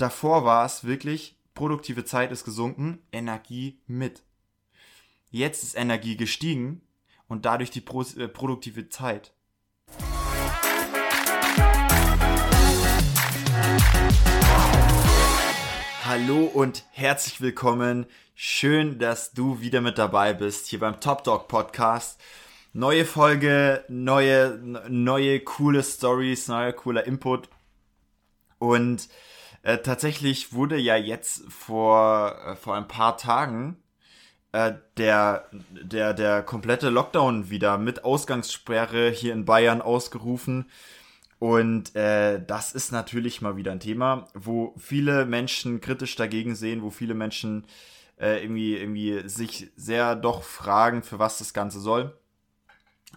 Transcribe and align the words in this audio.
davor 0.00 0.44
war 0.44 0.64
es 0.64 0.84
wirklich, 0.84 1.36
produktive 1.54 2.04
Zeit 2.04 2.32
ist 2.32 2.44
gesunken, 2.44 3.02
Energie 3.12 3.78
mit. 3.86 4.22
Jetzt 5.30 5.62
ist 5.62 5.76
Energie 5.76 6.16
gestiegen 6.16 6.80
und 7.28 7.44
dadurch 7.44 7.70
die 7.70 7.82
Pro 7.82 8.02
äh, 8.02 8.26
produktive 8.26 8.88
Zeit. 8.88 9.32
Hallo 16.04 16.44
und 16.46 16.84
herzlich 16.92 17.40
willkommen. 17.40 18.06
Schön, 18.34 18.98
dass 18.98 19.32
du 19.32 19.60
wieder 19.60 19.82
mit 19.82 19.98
dabei 19.98 20.32
bist 20.32 20.66
hier 20.66 20.80
beim 20.80 20.98
Top 21.00 21.24
Dog 21.24 21.46
Podcast. 21.46 22.18
Neue 22.72 23.04
Folge, 23.04 23.84
neue, 23.88 24.58
neue 24.88 25.40
coole 25.40 25.82
Stories, 25.82 26.48
neuer 26.48 26.72
cooler 26.72 27.06
Input. 27.06 27.48
Und 28.58 29.08
äh, 29.62 29.78
tatsächlich 29.78 30.52
wurde 30.52 30.76
ja 30.76 30.96
jetzt 30.96 31.44
vor, 31.50 32.36
äh, 32.46 32.56
vor 32.56 32.76
ein 32.76 32.88
paar 32.88 33.16
Tagen 33.16 33.76
äh, 34.52 34.72
der, 34.96 35.48
der, 35.70 36.14
der 36.14 36.42
komplette 36.42 36.90
Lockdown 36.90 37.50
wieder 37.50 37.78
mit 37.78 38.04
Ausgangssperre 38.04 39.10
hier 39.10 39.32
in 39.32 39.44
Bayern 39.44 39.82
ausgerufen. 39.82 40.66
Und 41.38 41.94
äh, 41.96 42.42
das 42.44 42.72
ist 42.72 42.92
natürlich 42.92 43.40
mal 43.40 43.56
wieder 43.56 43.72
ein 43.72 43.80
Thema, 43.80 44.26
wo 44.34 44.74
viele 44.76 45.24
Menschen 45.24 45.80
kritisch 45.80 46.16
dagegen 46.16 46.54
sehen, 46.54 46.82
wo 46.82 46.90
viele 46.90 47.14
Menschen 47.14 47.66
äh, 48.18 48.42
irgendwie, 48.42 48.76
irgendwie 48.76 49.26
sich 49.28 49.70
sehr 49.76 50.16
doch 50.16 50.42
fragen, 50.42 51.02
für 51.02 51.18
was 51.18 51.38
das 51.38 51.54
Ganze 51.54 51.80
soll. 51.80 52.14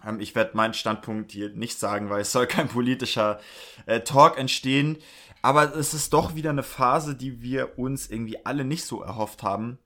Ähm, 0.04 0.20
ich 0.20 0.34
werde 0.34 0.56
meinen 0.56 0.74
Standpunkt 0.74 1.32
hier 1.32 1.50
nicht 1.50 1.78
sagen, 1.78 2.10
weil 2.10 2.22
es 2.22 2.32
soll 2.32 2.46
kein 2.46 2.68
politischer 2.68 3.40
äh, 3.86 4.00
Talk 4.00 4.38
entstehen. 4.38 4.98
Aber 5.42 5.76
es 5.76 5.92
ist 5.92 6.14
doch 6.14 6.34
wieder 6.34 6.50
eine 6.50 6.62
Phase, 6.62 7.14
die 7.14 7.42
wir 7.42 7.78
uns 7.78 8.08
irgendwie 8.08 8.46
alle 8.46 8.64
nicht 8.64 8.86
so 8.86 9.02
erhofft 9.02 9.42
haben. 9.42 9.78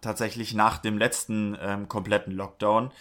Tatsächlich 0.00 0.54
nach 0.54 0.78
dem 0.78 0.96
letzten 0.96 1.56
ähm, 1.60 1.88
kompletten 1.88 2.32
Lockdown. 2.32 2.92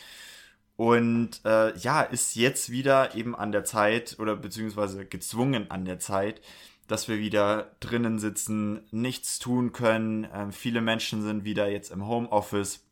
Und 0.75 1.41
äh, 1.45 1.77
ja, 1.77 2.01
ist 2.01 2.35
jetzt 2.35 2.71
wieder 2.71 3.15
eben 3.15 3.35
an 3.35 3.51
der 3.51 3.63
Zeit 3.63 4.17
oder 4.19 4.35
beziehungsweise 4.35 5.05
gezwungen 5.05 5.69
an 5.69 5.85
der 5.85 5.99
Zeit, 5.99 6.41
dass 6.87 7.07
wir 7.07 7.19
wieder 7.19 7.75
drinnen 7.79 8.19
sitzen, 8.19 8.81
nichts 8.91 9.39
tun 9.39 9.71
können. 9.71 10.27
Ähm, 10.33 10.51
viele 10.51 10.81
Menschen 10.81 11.21
sind 11.21 11.43
wieder 11.43 11.69
jetzt 11.69 11.91
im 11.91 12.07
Homeoffice. 12.07 12.83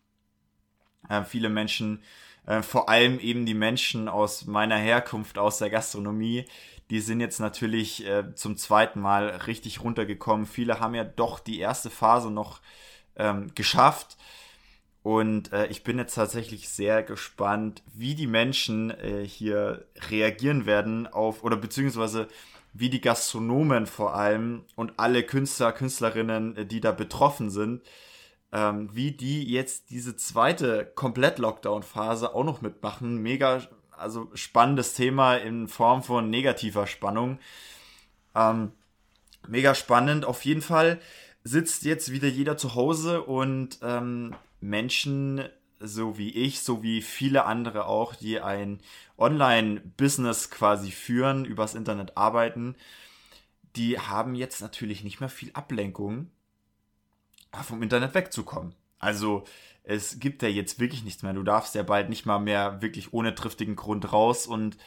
Äh, 1.09 1.23
viele 1.23 1.49
Menschen, 1.49 2.03
äh, 2.45 2.61
vor 2.61 2.89
allem 2.89 3.19
eben 3.19 3.45
die 3.45 3.53
Menschen 3.53 4.07
aus 4.07 4.45
meiner 4.45 4.77
Herkunft, 4.77 5.37
aus 5.37 5.57
der 5.57 5.69
Gastronomie, 5.69 6.45
die 6.89 6.99
sind 6.99 7.21
jetzt 7.21 7.39
natürlich 7.39 8.05
äh, 8.05 8.35
zum 8.35 8.57
zweiten 8.57 8.99
Mal 8.99 9.27
richtig 9.47 9.81
runtergekommen. 9.81 10.45
Viele 10.45 10.79
haben 10.79 10.93
ja 10.93 11.03
doch 11.03 11.39
die 11.39 11.59
erste 11.59 11.89
Phase 11.89 12.29
noch 12.29 12.59
ähm, 13.15 13.51
geschafft 13.55 14.17
und 15.03 15.51
äh, 15.51 15.67
ich 15.67 15.83
bin 15.83 15.97
jetzt 15.97 16.15
tatsächlich 16.15 16.69
sehr 16.69 17.01
gespannt, 17.01 17.81
wie 17.93 18.13
die 18.13 18.27
Menschen 18.27 18.91
äh, 18.91 19.25
hier 19.25 19.85
reagieren 20.09 20.65
werden 20.65 21.07
auf, 21.07 21.43
oder 21.43 21.57
beziehungsweise 21.57 22.27
wie 22.73 22.89
die 22.89 23.01
Gastronomen 23.01 23.87
vor 23.87 24.15
allem 24.15 24.63
und 24.75 24.93
alle 24.97 25.23
Künstler, 25.23 25.71
Künstlerinnen, 25.71 26.55
äh, 26.55 26.65
die 26.65 26.81
da 26.81 26.91
betroffen 26.91 27.49
sind, 27.49 27.81
ähm, 28.51 28.89
wie 28.93 29.11
die 29.11 29.49
jetzt 29.49 29.89
diese 29.89 30.15
zweite 30.15 30.85
Komplett-Lockdown-Phase 30.95 32.35
auch 32.35 32.43
noch 32.43 32.61
mitmachen. 32.61 33.17
Mega, 33.17 33.61
also 33.91 34.29
spannendes 34.33 34.93
Thema 34.93 35.35
in 35.35 35.67
Form 35.67 36.03
von 36.03 36.29
negativer 36.29 36.87
Spannung. 36.87 37.39
Ähm, 38.35 38.71
mega 39.47 39.75
spannend. 39.75 40.25
Auf 40.25 40.43
jeden 40.45 40.61
Fall 40.61 40.99
sitzt 41.43 41.83
jetzt 41.83 42.11
wieder 42.11 42.27
jeder 42.27 42.57
zu 42.57 42.75
Hause 42.75 43.23
und 43.23 43.79
ähm, 43.81 44.35
Menschen, 44.59 45.43
so 45.79 46.17
wie 46.17 46.29
ich, 46.29 46.61
so 46.61 46.83
wie 46.83 47.01
viele 47.01 47.45
andere 47.45 47.85
auch, 47.85 48.15
die 48.15 48.39
ein 48.39 48.79
Online-Business 49.17 50.51
quasi 50.51 50.91
führen, 50.91 51.45
übers 51.45 51.73
Internet 51.73 52.17
arbeiten, 52.17 52.75
die 53.75 53.97
haben 53.97 54.35
jetzt 54.35 54.61
natürlich 54.61 55.03
nicht 55.03 55.19
mehr 55.19 55.29
viel 55.29 55.51
Ablenkung, 55.53 56.29
vom 57.63 57.83
Internet 57.83 58.13
wegzukommen. 58.13 58.73
Also 58.99 59.43
es 59.83 60.19
gibt 60.19 60.43
ja 60.43 60.49
jetzt 60.49 60.79
wirklich 60.79 61.03
nichts 61.03 61.23
mehr. 61.23 61.33
Du 61.33 61.43
darfst 61.43 61.75
ja 61.75 61.83
bald 61.83 62.09
nicht 62.09 62.25
mal 62.25 62.39
mehr 62.39 62.81
wirklich 62.81 63.13
ohne 63.13 63.35
triftigen 63.35 63.75
Grund 63.75 64.13
raus 64.13 64.47
und 64.47 64.77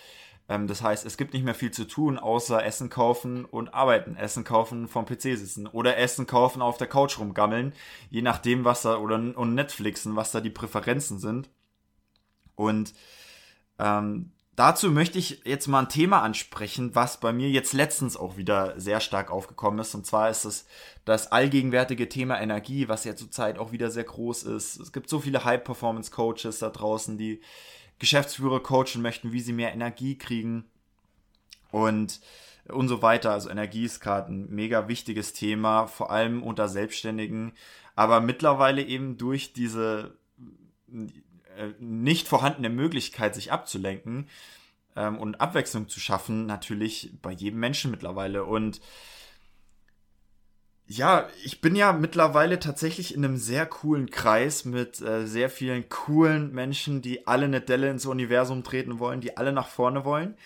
ähm, 0.48 0.66
das 0.66 0.82
heißt, 0.82 1.06
es 1.06 1.16
gibt 1.16 1.32
nicht 1.32 1.44
mehr 1.44 1.54
viel 1.54 1.70
zu 1.70 1.86
tun, 1.86 2.18
außer 2.18 2.64
Essen 2.64 2.90
kaufen 2.90 3.44
und 3.44 3.72
arbeiten. 3.74 4.16
Essen 4.16 4.44
kaufen 4.44 4.88
vom 4.88 5.06
PC 5.06 5.22
sitzen 5.22 5.66
oder 5.66 5.96
Essen 5.96 6.26
kaufen 6.26 6.62
auf 6.62 6.76
der 6.76 6.86
Couch 6.86 7.18
rumgammeln, 7.18 7.72
je 8.10 8.22
nachdem, 8.22 8.64
was 8.64 8.82
da 8.82 8.98
oder 8.98 9.16
und 9.16 9.54
Netflixen, 9.54 10.16
was 10.16 10.32
da 10.32 10.40
die 10.40 10.50
Präferenzen 10.50 11.18
sind. 11.18 11.50
Und 12.56 12.94
ähm, 13.78 14.32
dazu 14.56 14.90
möchte 14.90 15.18
ich 15.18 15.42
jetzt 15.44 15.66
mal 15.66 15.80
ein 15.80 15.88
Thema 15.88 16.22
ansprechen, 16.22 16.94
was 16.94 17.20
bei 17.20 17.32
mir 17.32 17.50
jetzt 17.50 17.72
letztens 17.72 18.16
auch 18.16 18.36
wieder 18.36 18.78
sehr 18.78 19.00
stark 19.00 19.30
aufgekommen 19.30 19.80
ist. 19.80 19.94
Und 19.94 20.06
zwar 20.06 20.30
ist 20.30 20.44
es 20.44 20.66
das 21.04 21.32
allgegenwärtige 21.32 22.08
Thema 22.08 22.40
Energie, 22.40 22.88
was 22.88 23.04
ja 23.04 23.16
zurzeit 23.16 23.58
auch 23.58 23.72
wieder 23.72 23.90
sehr 23.90 24.04
groß 24.04 24.44
ist. 24.44 24.80
Es 24.80 24.92
gibt 24.92 25.08
so 25.08 25.20
viele 25.20 25.44
High-Performance-Coaches 25.44 26.58
da 26.58 26.70
draußen, 26.70 27.18
die 27.18 27.40
Geschäftsführer 27.98 28.60
coachen 28.60 29.02
möchten, 29.02 29.32
wie 29.32 29.40
sie 29.40 29.52
mehr 29.52 29.72
Energie 29.72 30.18
kriegen 30.18 30.64
und 31.70 32.20
und 32.68 32.88
so 32.88 33.02
weiter. 33.02 33.32
Also 33.32 33.50
Energie 33.50 33.84
ist 33.84 34.00
gerade 34.00 34.32
ein 34.32 34.48
mega 34.50 34.88
wichtiges 34.88 35.32
Thema, 35.32 35.86
vor 35.86 36.10
allem 36.10 36.42
unter 36.42 36.68
Selbstständigen, 36.68 37.52
aber 37.94 38.20
mittlerweile 38.20 38.82
eben 38.82 39.18
durch 39.18 39.52
diese 39.52 40.16
nicht 41.78 42.28
vorhandene 42.28 42.70
Möglichkeit, 42.70 43.34
sich 43.34 43.52
abzulenken 43.52 44.28
ähm, 44.96 45.18
und 45.18 45.40
Abwechslung 45.40 45.88
zu 45.88 46.00
schaffen, 46.00 46.46
natürlich 46.46 47.12
bei 47.22 47.32
jedem 47.32 47.60
Menschen 47.60 47.90
mittlerweile. 47.90 48.44
Und 48.44 48.80
ja, 50.86 51.28
ich 51.42 51.60
bin 51.60 51.76
ja 51.76 51.92
mittlerweile 51.92 52.58
tatsächlich 52.58 53.14
in 53.14 53.24
einem 53.24 53.38
sehr 53.38 53.66
coolen 53.66 54.10
Kreis 54.10 54.64
mit 54.64 55.00
äh, 55.00 55.26
sehr 55.26 55.48
vielen 55.48 55.88
coolen 55.88 56.52
Menschen, 56.52 57.00
die 57.00 57.26
alle 57.26 57.46
eine 57.46 57.60
Delle 57.60 57.90
ins 57.90 58.06
Universum 58.06 58.64
treten 58.64 58.98
wollen, 58.98 59.20
die 59.20 59.36
alle 59.36 59.52
nach 59.52 59.68
vorne 59.68 60.04
wollen 60.04 60.36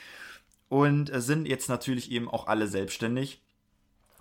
und 0.68 1.12
äh, 1.12 1.20
sind 1.20 1.46
jetzt 1.46 1.68
natürlich 1.68 2.10
eben 2.12 2.28
auch 2.28 2.46
alle 2.46 2.68
selbstständig, 2.68 3.42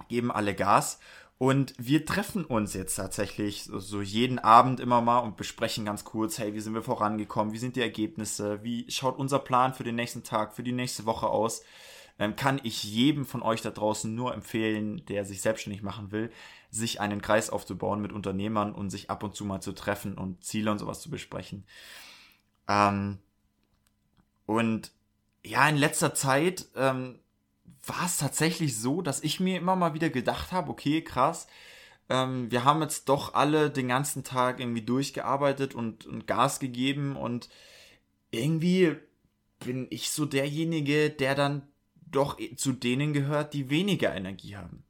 geben 0.09 0.31
alle 0.31 0.55
Gas 0.55 0.99
und 1.37 1.73
wir 1.77 2.05
treffen 2.05 2.45
uns 2.45 2.73
jetzt 2.73 2.95
tatsächlich 2.95 3.63
so, 3.63 4.01
jeden 4.01 4.39
Abend 4.39 4.79
immer 4.79 5.01
mal 5.01 5.19
und 5.19 5.37
besprechen 5.37 5.85
ganz 5.85 6.03
kurz, 6.03 6.39
hey, 6.39 6.53
wie 6.53 6.59
sind 6.59 6.73
wir 6.73 6.83
vorangekommen, 6.83 7.53
wie 7.53 7.59
sind 7.59 7.75
die 7.75 7.81
Ergebnisse, 7.81 8.63
wie 8.63 8.89
schaut 8.89 9.17
unser 9.17 9.39
Plan 9.39 9.73
für 9.73 9.83
den 9.83 9.95
nächsten 9.95 10.23
Tag, 10.23 10.53
für 10.53 10.63
die 10.63 10.71
nächste 10.71 11.05
Woche 11.05 11.27
aus 11.27 11.61
ähm, 12.19 12.35
kann 12.35 12.59
ich 12.63 12.83
jedem 12.83 13.25
von 13.25 13.41
euch 13.41 13.61
da 13.61 13.69
draußen 13.69 14.13
nur 14.13 14.33
empfehlen, 14.33 15.05
der 15.05 15.25
sich 15.25 15.41
selbstständig 15.41 15.83
machen 15.83 16.11
will, 16.11 16.31
sich 16.69 16.99
einen 16.99 17.21
Kreis 17.21 17.49
aufzubauen 17.49 18.01
mit 18.01 18.11
Unternehmern 18.11 18.73
und 18.73 18.89
sich 18.89 19.09
ab 19.09 19.23
und 19.23 19.35
zu 19.35 19.45
mal 19.45 19.61
zu 19.61 19.73
treffen 19.73 20.17
und 20.17 20.43
Ziele 20.43 20.71
und 20.71 20.79
sowas 20.79 21.01
zu 21.01 21.09
besprechen. 21.09 21.65
Ähm, 22.67 23.19
und 24.45 24.91
ja, 25.43 25.67
in 25.69 25.77
letzter 25.77 26.13
Zeit 26.13 26.67
ähm, 26.75 27.19
war 27.87 28.05
es 28.05 28.17
tatsächlich 28.17 28.79
so, 28.79 29.01
dass 29.01 29.23
ich 29.23 29.39
mir 29.39 29.57
immer 29.57 29.75
mal 29.75 29.93
wieder 29.93 30.09
gedacht 30.09 30.51
habe, 30.51 30.69
okay, 30.69 31.01
krass, 31.03 31.47
ähm, 32.09 32.51
wir 32.51 32.63
haben 32.63 32.81
jetzt 32.81 33.09
doch 33.09 33.33
alle 33.33 33.69
den 33.69 33.87
ganzen 33.87 34.23
Tag 34.23 34.59
irgendwie 34.59 34.81
durchgearbeitet 34.81 35.75
und, 35.75 36.05
und 36.05 36.27
Gas 36.27 36.59
gegeben 36.59 37.15
und 37.15 37.49
irgendwie 38.31 38.95
bin 39.59 39.87
ich 39.89 40.11
so 40.11 40.25
derjenige, 40.25 41.09
der 41.09 41.35
dann 41.35 41.63
doch 41.95 42.37
zu 42.55 42.71
denen 42.71 43.13
gehört, 43.13 43.53
die 43.53 43.69
weniger 43.69 44.15
Energie 44.15 44.55
haben. 44.55 44.83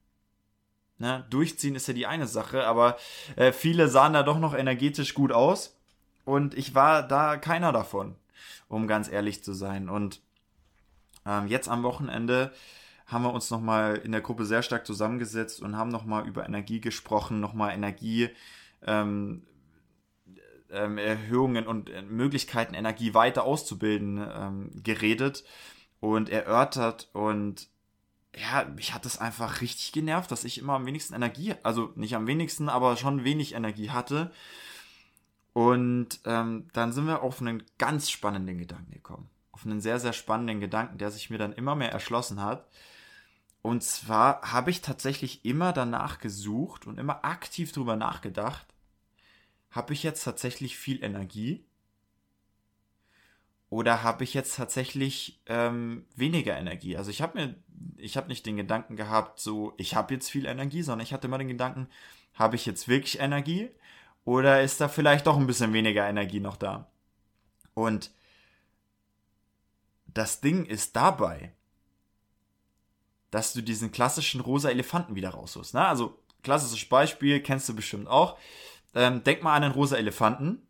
Na, 1.00 1.20
durchziehen 1.30 1.76
ist 1.76 1.88
ja 1.88 1.94
die 1.94 2.08
eine 2.08 2.28
Sache, 2.28 2.66
aber 2.66 2.98
äh, 3.36 3.52
viele 3.52 3.88
sahen 3.88 4.14
da 4.14 4.24
doch 4.24 4.40
noch 4.40 4.56
energetisch 4.56 5.14
gut 5.14 5.32
aus 5.32 5.78
und 6.26 6.56
ich 6.56 6.76
war 6.76 7.08
da 7.08 7.38
keiner 7.38 7.72
davon, 7.72 8.16
um 8.68 8.88
ganz 8.88 9.08
ehrlich 9.10 9.44
zu 9.44 9.54
sein. 9.54 9.90
Und 9.90 10.22
ähm, 11.26 11.48
jetzt 11.48 11.70
am 11.70 11.84
Wochenende 11.84 12.52
haben 13.08 13.24
wir 13.24 13.34
uns 13.34 13.50
nochmal 13.50 13.96
in 13.98 14.12
der 14.12 14.22
Gruppe 14.22 14.46
sehr 14.46 14.62
stark 14.62 14.86
zusammengesetzt 14.86 15.62
und 15.62 15.78
haben 15.78 15.90
nochmal 15.90 16.28
über 16.28 16.46
Energie 16.46 16.82
gesprochen, 16.82 17.40
nochmal 17.40 17.74
Energie, 17.74 18.30
ähm, 18.86 19.44
ähm, 20.70 20.98
Erhöhungen 20.98 21.66
und 21.66 21.90
äh, 21.90 22.02
Möglichkeiten, 22.02 22.74
Energie 22.74 23.14
weiter 23.14 23.46
auszubilden, 23.46 24.22
ähm, 24.34 24.72
geredet 24.84 25.46
und 26.02 26.30
erörtert 26.30 27.10
und 27.14 27.70
ja, 28.36 28.66
mich 28.66 28.94
hat 28.94 29.06
es 29.06 29.18
einfach 29.18 29.62
richtig 29.62 29.92
genervt, 29.94 30.32
dass 30.32 30.44
ich 30.44 30.60
immer 30.60 30.74
am 30.74 30.86
wenigsten 30.86 31.16
Energie, 31.16 31.56
also 31.64 31.92
nicht 31.96 32.16
am 32.16 32.28
wenigsten, 32.28 32.70
aber 32.70 32.98
schon 32.98 33.24
wenig 33.24 33.56
Energie 33.56 33.90
hatte. 33.90 34.32
Und 35.54 36.20
ähm, 36.26 36.68
dann 36.74 36.92
sind 36.92 37.08
wir 37.08 37.24
auf 37.24 37.42
einen 37.42 37.64
ganz 37.80 38.12
spannenden 38.12 38.60
Gedanken 38.60 38.92
gekommen. 38.92 39.28
Auf 39.52 39.66
einen 39.66 39.82
sehr, 39.82 40.00
sehr 40.00 40.14
spannenden 40.14 40.60
Gedanken, 40.60 41.00
der 41.00 41.10
sich 41.10 41.32
mir 41.32 41.40
dann 41.40 41.54
immer 41.54 41.74
mehr 41.74 41.92
erschlossen 41.92 42.44
hat. 42.44 42.68
Und 43.68 43.84
zwar 43.84 44.54
habe 44.54 44.72
ich 44.72 44.80
tatsächlich 44.80 45.44
immer 45.44 45.74
danach 45.74 46.20
gesucht 46.20 46.88
und 46.88 46.98
immer 46.98 47.26
aktiv 47.26 47.74
darüber 47.74 47.98
nachgedacht, 47.98 48.66
habe 49.72 49.92
ich 49.92 50.04
jetzt 50.04 50.24
tatsächlich 50.24 50.78
viel 50.78 51.04
Energie 51.04 51.66
oder 53.68 54.04
habe 54.04 54.24
ich 54.24 54.34
jetzt 54.34 54.56
tatsächlich 54.56 55.42
ähm, 55.48 56.06
weniger 56.16 56.58
Energie? 56.58 56.96
Also 56.96 57.12
ich 57.12 57.22
habe 57.22 57.38
mir, 57.38 57.56
ich 57.98 58.16
habe 58.16 58.30
nicht 58.30 58.46
den 58.46 58.56
Gedanken 58.56 58.96
gehabt, 58.96 59.42
so 59.42 59.74
ich 59.76 59.96
habe 59.96 60.14
jetzt 60.14 60.30
viel 60.32 60.46
Energie, 60.46 60.82
sondern 60.82 61.04
ich 61.04 61.12
hatte 61.12 61.28
immer 61.28 61.38
den 61.38 61.50
Gedanken, 61.50 61.90
habe 62.36 62.56
ich 62.56 62.66
jetzt 62.66 62.88
wirklich 62.88 63.20
Energie 63.20 63.70
oder 64.24 64.62
ist 64.64 64.80
da 64.80 64.88
vielleicht 64.88 65.28
doch 65.28 65.36
ein 65.36 65.46
bisschen 65.46 65.74
weniger 65.74 66.08
Energie 66.08 66.40
noch 66.40 66.56
da? 66.56 66.90
Und 67.74 68.12
das 70.06 70.40
Ding 70.40 70.66
ist 70.66 70.96
dabei, 70.96 71.57
dass 73.32 73.54
du 73.54 73.62
diesen 73.62 73.92
klassischen 73.92 74.42
rosa 74.42 74.70
Elefanten 74.70 75.16
wieder 75.16 75.30
rausholst. 75.30 75.74
Ne? 75.74 75.86
Also 75.86 76.18
klassisches 76.44 76.88
Beispiel, 76.88 77.42
kennst 77.42 77.68
du 77.70 77.76
bestimmt 77.76 78.08
auch. 78.08 78.38
Ähm, 78.96 79.24
denk 79.24 79.44
mal 79.44 79.54
an 79.54 79.64
den 79.64 79.72
rosa 79.72 79.98
Elefanten. 79.98 80.62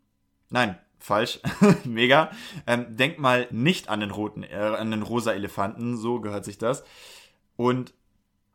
Nein, 0.49 0.77
falsch, 0.99 1.39
mega. 1.83 2.31
Ähm, 2.65 2.97
denk 2.97 3.19
mal 3.19 3.47
nicht 3.51 3.89
an 3.89 3.99
den 3.99 4.11
roten, 4.11 4.43
äh, 4.43 4.55
an 4.55 4.91
den 4.91 5.03
rosa 5.03 5.33
Elefanten, 5.33 5.97
so 5.97 6.19
gehört 6.19 6.45
sich 6.45 6.57
das. 6.57 6.83
Und 7.55 7.93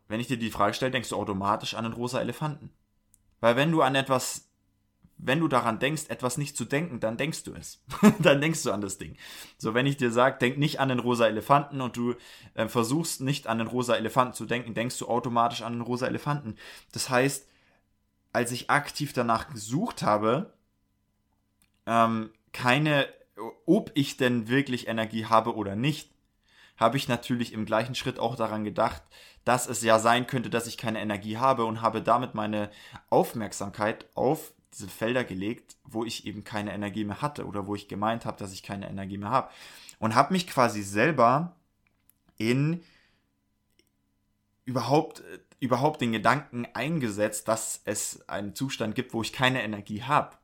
wenn 0.07 0.19
ich 0.19 0.27
dir 0.27 0.37
die 0.37 0.51
Frage 0.51 0.73
stelle, 0.73 0.91
denkst 0.91 1.09
du 1.09 1.15
automatisch 1.15 1.73
an 1.75 1.85
den 1.85 1.93
rosa 1.93 2.19
Elefanten. 2.19 2.71
Weil 3.39 3.55
wenn 3.55 3.71
du 3.71 3.81
an 3.81 3.95
etwas, 3.95 4.49
wenn 5.25 5.39
du 5.39 5.47
daran 5.47 5.79
denkst, 5.79 6.03
etwas 6.09 6.37
nicht 6.37 6.57
zu 6.57 6.65
denken, 6.65 6.99
dann 6.99 7.17
denkst 7.17 7.43
du 7.43 7.53
es. 7.53 7.81
dann 8.19 8.41
denkst 8.41 8.63
du 8.63 8.71
an 8.71 8.81
das 8.81 8.97
Ding. 8.97 9.15
So, 9.57 9.73
wenn 9.73 9.85
ich 9.85 9.97
dir 9.97 10.11
sage, 10.11 10.37
denk 10.39 10.57
nicht 10.57 10.79
an 10.79 10.89
den 10.89 10.99
rosa 10.99 11.27
Elefanten 11.27 11.81
und 11.81 11.95
du 11.95 12.15
äh, 12.55 12.67
versuchst 12.67 13.21
nicht 13.21 13.47
an 13.47 13.57
den 13.57 13.67
rosa 13.67 13.95
Elefanten 13.95 14.33
zu 14.33 14.45
denken, 14.45 14.73
denkst 14.73 14.97
du 14.97 15.07
automatisch 15.07 15.61
an 15.61 15.73
den 15.73 15.81
rosa 15.81 16.07
Elefanten. 16.07 16.55
Das 16.91 17.09
heißt, 17.09 17.47
als 18.33 18.51
ich 18.51 18.69
aktiv 18.69 19.13
danach 19.13 19.49
gesucht 19.49 20.03
habe, 20.03 20.53
ähm, 21.85 22.31
keine, 22.51 23.07
ob 23.65 23.91
ich 23.93 24.17
denn 24.17 24.47
wirklich 24.49 24.87
Energie 24.87 25.25
habe 25.25 25.55
oder 25.55 25.75
nicht, 25.75 26.09
habe 26.77 26.97
ich 26.97 27.07
natürlich 27.07 27.53
im 27.53 27.65
gleichen 27.65 27.95
Schritt 27.95 28.19
auch 28.19 28.35
daran 28.35 28.63
gedacht, 28.63 29.03
dass 29.45 29.67
es 29.67 29.83
ja 29.83 29.99
sein 29.99 30.27
könnte, 30.27 30.49
dass 30.49 30.67
ich 30.67 30.77
keine 30.77 31.01
Energie 31.01 31.37
habe 31.37 31.65
und 31.65 31.81
habe 31.81 32.01
damit 32.01 32.33
meine 32.33 32.69
Aufmerksamkeit 33.09 34.05
auf 34.15 34.53
diese 34.73 34.87
Felder 34.87 35.23
gelegt, 35.23 35.77
wo 35.83 36.03
ich 36.03 36.25
eben 36.25 36.43
keine 36.43 36.73
Energie 36.73 37.05
mehr 37.05 37.21
hatte 37.21 37.45
oder 37.45 37.67
wo 37.67 37.75
ich 37.75 37.87
gemeint 37.87 38.25
habe, 38.25 38.37
dass 38.37 38.53
ich 38.53 38.63
keine 38.63 38.89
Energie 38.89 39.17
mehr 39.17 39.29
habe. 39.29 39.49
Und 39.99 40.15
habe 40.15 40.33
mich 40.33 40.47
quasi 40.47 40.81
selber 40.81 41.55
in 42.37 42.83
überhaupt, 44.65 45.23
überhaupt 45.59 46.01
den 46.01 46.11
Gedanken 46.11 46.65
eingesetzt, 46.73 47.47
dass 47.47 47.81
es 47.85 48.27
einen 48.27 48.55
Zustand 48.55 48.95
gibt, 48.95 49.13
wo 49.13 49.21
ich 49.21 49.33
keine 49.33 49.63
Energie 49.63 50.03
habe. 50.03 50.37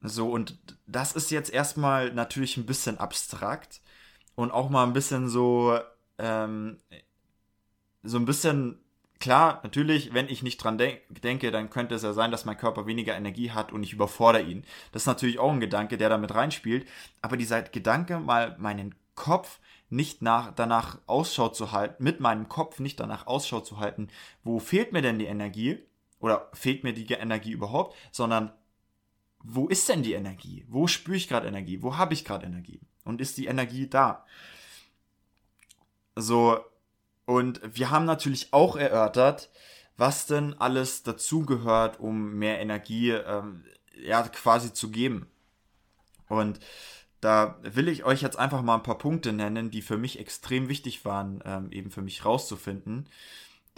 So, 0.00 0.30
und 0.30 0.58
das 0.86 1.12
ist 1.12 1.30
jetzt 1.30 1.50
erstmal 1.50 2.12
natürlich 2.12 2.56
ein 2.56 2.66
bisschen 2.66 2.98
abstrakt 2.98 3.80
und 4.34 4.50
auch 4.50 4.70
mal 4.70 4.84
ein 4.84 4.92
bisschen 4.92 5.28
so, 5.28 5.78
ähm, 6.18 6.78
so 8.02 8.18
ein 8.18 8.26
bisschen, 8.26 8.78
klar, 9.20 9.60
natürlich, 9.62 10.14
wenn 10.14 10.28
ich 10.28 10.42
nicht 10.42 10.58
dran 10.58 10.78
de 10.78 11.00
denke, 11.08 11.50
dann 11.50 11.70
könnte 11.70 11.94
es 11.94 12.02
ja 12.02 12.12
sein, 12.12 12.30
dass 12.30 12.44
mein 12.44 12.56
Körper 12.56 12.86
weniger 12.86 13.16
Energie 13.16 13.50
hat 13.50 13.72
und 13.72 13.82
ich 13.82 13.92
überfordere 13.92 14.42
ihn. 14.42 14.64
Das 14.92 15.02
ist 15.02 15.06
natürlich 15.06 15.38
auch 15.38 15.52
ein 15.52 15.60
Gedanke, 15.60 15.98
der 15.98 16.08
damit 16.08 16.34
reinspielt, 16.34 16.86
aber 17.22 17.36
dieser 17.36 17.62
Gedanke, 17.62 18.18
mal 18.18 18.56
meinen 18.58 18.94
Kopf 19.14 19.60
nicht 19.88 20.22
nach, 20.22 20.52
danach 20.52 20.98
Ausschau 21.06 21.48
zu 21.48 21.72
halten, 21.72 22.02
mit 22.02 22.20
meinem 22.20 22.48
Kopf 22.48 22.80
nicht 22.80 22.98
danach 23.00 23.26
Ausschau 23.26 23.60
zu 23.60 23.78
halten, 23.78 24.08
wo 24.42 24.58
fehlt 24.58 24.92
mir 24.92 25.02
denn 25.02 25.18
die 25.18 25.26
Energie 25.26 25.78
oder 26.20 26.50
fehlt 26.52 26.84
mir 26.84 26.92
die 26.92 27.06
Energie 27.12 27.52
überhaupt, 27.52 27.96
sondern 28.10 28.52
wo 29.42 29.68
ist 29.68 29.88
denn 29.88 30.02
die 30.02 30.14
Energie? 30.14 30.64
Wo 30.68 30.88
spüre 30.88 31.16
ich 31.16 31.28
gerade 31.28 31.46
Energie? 31.46 31.82
Wo 31.82 31.96
habe 31.96 32.14
ich 32.14 32.24
gerade 32.24 32.46
Energie? 32.46 32.80
Und 33.04 33.20
ist 33.20 33.38
die 33.38 33.46
Energie 33.46 33.88
da? 33.88 34.26
So, 36.16 36.58
und 37.26 37.60
wir 37.62 37.90
haben 37.90 38.06
natürlich 38.06 38.52
auch 38.52 38.76
erörtert, 38.76 39.50
was 39.96 40.26
denn 40.26 40.54
alles 40.58 41.02
dazugehört, 41.02 42.00
um 42.00 42.34
mehr 42.34 42.60
Energie 42.60 43.10
ähm, 43.10 43.64
ja, 44.02 44.22
quasi 44.22 44.72
zu 44.72 44.90
geben. 44.90 45.26
Und 46.28 46.60
da 47.20 47.58
will 47.62 47.88
ich 47.88 48.04
euch 48.04 48.22
jetzt 48.22 48.38
einfach 48.38 48.62
mal 48.62 48.74
ein 48.76 48.82
paar 48.82 48.98
Punkte 48.98 49.32
nennen, 49.32 49.70
die 49.70 49.82
für 49.82 49.96
mich 49.96 50.18
extrem 50.18 50.68
wichtig 50.68 51.04
waren, 51.04 51.42
ähm, 51.44 51.70
eben 51.72 51.90
für 51.90 52.02
mich 52.02 52.24
rauszufinden 52.24 53.08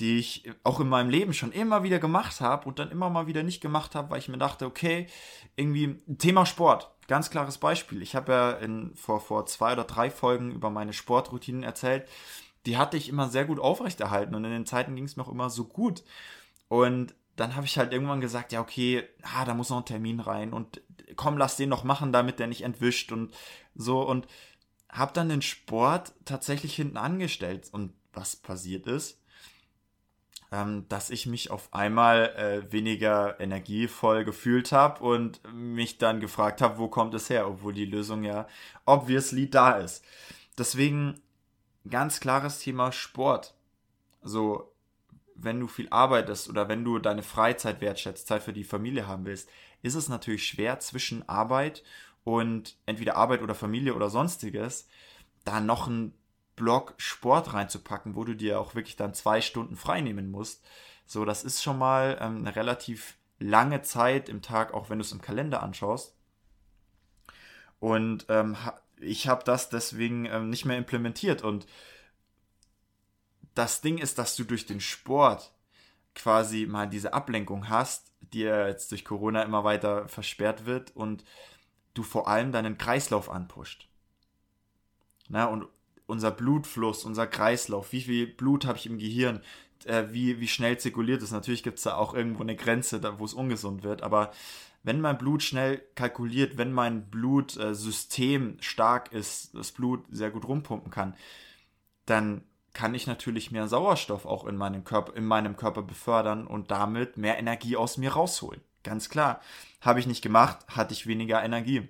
die 0.01 0.19
ich 0.19 0.51
auch 0.63 0.81
in 0.81 0.89
meinem 0.89 1.11
Leben 1.11 1.33
schon 1.33 1.53
immer 1.53 1.83
wieder 1.83 1.99
gemacht 1.99 2.41
habe 2.41 2.69
und 2.69 2.79
dann 2.79 2.91
immer 2.91 3.11
mal 3.11 3.27
wieder 3.27 3.43
nicht 3.43 3.61
gemacht 3.61 3.95
habe, 3.95 4.11
weil 4.11 4.21
ich 4.21 4.29
mir 4.29 4.39
dachte, 4.39 4.67
okay, 4.67 5.09
irgendwie 5.57 5.97
Thema 6.19 6.47
Sport, 6.47 6.91
ganz 7.09 7.31
klares 7.31 7.59
Beispiel. 7.59 8.01
Ich 8.03 8.15
habe 8.15 8.33
ja 8.33 8.51
in, 8.53 8.95
vor, 8.95 9.21
vor 9.21 9.47
zwei 9.47 9.73
oder 9.73 9.85
drei 9.85 10.11
Folgen 10.11 10.53
über 10.53 10.71
meine 10.71 10.93
Sportroutinen 10.93 11.65
erzählt. 11.65 12.09
Die 12.67 12.77
hatte 12.77 12.97
ich 12.97 13.09
immer 13.09 13.29
sehr 13.29 13.45
gut 13.45 13.61
aufrechterhalten 13.61 14.35
und 14.35 14.45
in 14.45 14.51
den 14.51 14.67
Zeiten 14.67 14.95
ging 14.95 15.05
es 15.05 15.17
mir 15.17 15.25
auch 15.25 15.33
immer 15.33 15.51
so 15.51 15.65
gut. 15.65 16.05
Und 16.69 17.15
dann 17.37 17.55
habe 17.55 17.67
ich 17.67 17.79
halt 17.79 17.93
irgendwann 17.93 18.21
gesagt, 18.21 18.53
ja, 18.53 18.61
okay, 18.61 19.05
ah, 19.23 19.45
da 19.45 19.55
muss 19.55 19.71
noch 19.71 19.79
ein 19.79 19.85
Termin 19.85 20.21
rein 20.21 20.53
und 20.53 20.83
komm, 21.17 21.39
lass 21.39 21.57
den 21.57 21.69
noch 21.69 21.85
machen, 21.85 22.13
damit 22.13 22.39
der 22.39 22.49
nicht 22.49 22.63
entwischt 22.63 23.13
und 23.13 23.33
so 23.75 24.03
und 24.03 24.27
habe 24.91 25.13
dann 25.13 25.29
den 25.29 25.43
Sport 25.43 26.13
tatsächlich 26.25 26.75
hinten 26.75 26.97
angestellt 26.97 27.69
und 27.73 27.93
was 28.13 28.37
passiert 28.37 28.87
ist, 28.87 29.23
ähm, 30.51 30.87
dass 30.89 31.11
ich 31.11 31.27
mich 31.27 31.51
auf 31.51 31.73
einmal 31.75 32.35
äh, 32.37 32.73
weniger 32.73 33.39
energievoll 33.39 34.25
gefühlt 34.25 34.73
habe 34.73 35.05
und 35.05 35.41
mich 35.53 35.99
dann 35.99 36.21
gefragt 36.21 36.63
habe, 36.63 36.79
wo 36.79 36.89
kommt 36.89 37.15
es 37.15 37.31
her, 37.31 37.47
obwohl 37.47 37.75
die 37.75 37.85
Lösung 37.85 38.25
ja 38.25 38.49
obviously 38.87 39.49
da 39.51 39.73
ist. 39.73 40.05
Deswegen 40.57 41.21
ganz 41.91 42.21
klares 42.21 42.59
Thema 42.59 42.93
Sport. 42.93 43.55
So, 44.23 44.73
wenn 45.35 45.61
du 45.61 45.69
viel 45.69 45.89
arbeitest 45.91 46.49
oder 46.49 46.69
wenn 46.69 46.85
du 46.85 46.99
deine 46.99 47.23
Freizeit 47.23 47.81
wertschätzt, 47.81 48.27
Zeit 48.27 48.43
für 48.43 48.53
die 48.53 48.65
Familie 48.65 49.07
haben 49.07 49.25
willst, 49.25 49.49
ist 49.83 49.95
es 49.95 50.09
natürlich 50.09 50.47
schwer 50.47 50.81
zwischen 50.81 51.29
Arbeit 51.29 51.85
und 52.25 52.77
entweder 52.87 53.17
Arbeit 53.17 53.43
oder 53.43 53.55
Familie 53.55 53.95
oder 53.95 54.11
sonstiges, 54.11 54.89
da 55.45 55.61
noch 55.61 55.87
ein 55.87 56.13
Block 56.57 56.95
Sport 56.97 57.55
reinzupacken, 57.55 58.17
wo 58.17 58.25
du 58.25 58.35
dir 58.35 58.61
auch 58.61 58.75
wirklich 58.75 58.97
dann 58.97 59.15
zwei 59.15 59.41
Stunden 59.41 59.77
frei 59.77 60.01
nehmen 60.01 60.31
musst. 60.31 60.65
So, 61.07 61.25
das 61.25 61.45
ist 61.45 61.63
schon 61.63 61.79
mal 61.79 62.19
ähm, 62.21 62.39
eine 62.39 62.57
relativ 62.57 63.17
lange 63.39 63.83
Zeit 63.83 64.29
im 64.29 64.43
Tag, 64.43 64.75
auch 64.75 64.91
wenn 64.91 64.99
du 64.99 65.05
es 65.05 65.13
im 65.13 65.23
Kalender 65.23 65.63
anschaust. 65.63 66.17
Und 67.79 68.27
ähm, 68.29 68.57
ich 69.01 69.29
habe 69.29 69.45
das 69.45 69.69
deswegen 69.69 70.27
ähm, 70.27 70.51
nicht 70.51 70.65
mehr 70.65 70.79
implementiert. 70.79 71.43
Und 71.43 71.67
das 73.55 73.81
Ding 73.81 73.99
ist, 73.99 74.19
dass 74.19 74.37
du 74.37 74.45
durch 74.45 74.67
den 74.67 74.81
Sport 74.81 75.53
quasi 76.15 76.67
mal 76.67 76.89
diese 76.89 77.13
Ablenkung 77.13 77.69
hast, 77.69 78.13
die 78.21 78.41
ja 78.41 78.67
jetzt 78.67 78.91
durch 78.91 79.05
Corona 79.05 79.43
immer 79.43 79.65
weiter 79.65 80.09
versperrt 80.09 80.67
wird 80.67 80.95
und 80.95 81.25
du 81.95 82.03
vor 82.03 82.29
allem 82.29 82.53
deinen 82.53 82.79
Kreislauf 82.79 83.31
anpusht. 83.31 83.89
Na, 85.29 85.47
und 85.47 85.67
unser 86.07 86.31
Blutfluss, 86.31 87.05
unser 87.05 87.27
Kreislauf, 87.27 87.93
wie 87.93 88.01
viel 88.01 88.27
Blut 88.27 88.65
habe 88.65 88.79
ich 88.79 88.87
im 88.87 88.99
Gehirn, 88.99 89.43
äh, 89.85 90.05
wie, 90.11 90.41
wie 90.41 90.49
schnell 90.49 90.79
zirkuliert 90.79 91.23
es. 91.23 91.31
Natürlich 91.31 91.63
gibt 91.63 91.79
es 91.79 91.85
da 91.85 91.97
auch 91.97 92.15
irgendwo 92.15 92.43
eine 92.43 92.57
Grenze, 92.57 93.03
wo 93.19 93.25
es 93.25 93.35
ungesund 93.35 93.83
wird, 93.83 94.03
aber 94.03 94.33
wenn 94.83 95.01
mein 95.01 95.19
Blut 95.19 95.43
schnell 95.43 95.83
kalkuliert, 95.95 96.57
wenn 96.57 96.73
mein 96.73 97.11
Blutsystem 97.11 98.59
äh, 98.59 98.63
stark 98.63 99.13
ist, 99.13 99.55
das 99.55 99.73
Blut 99.73 100.05
sehr 100.11 100.31
gut 100.31 100.47
rumpumpen 100.47 100.91
kann, 100.91 101.15
dann 102.07 102.43
kann 102.73 102.95
ich 102.95 103.07
natürlich 103.07 103.51
mehr 103.51 103.67
Sauerstoff 103.67 104.25
auch 104.25 104.47
in 104.47 104.57
meinem 104.57 104.85
Körper, 104.85 105.17
in 105.17 105.27
meinem 105.27 105.57
Körper 105.57 105.83
befördern 105.83 106.47
und 106.47 106.71
damit 106.71 107.17
mehr 107.17 107.39
Energie 107.39 107.77
aus 107.77 107.97
mir 107.97 108.13
rausholen. 108.13 108.61
Ganz 108.85 109.09
klar. 109.09 109.41
Habe 109.81 110.01
ich 110.01 110.07
nicht 110.07 110.23
gemacht, 110.23 110.59
hatte 110.69 110.95
ich 110.95 111.07
weniger 111.07 111.43
Energie. 111.43 111.89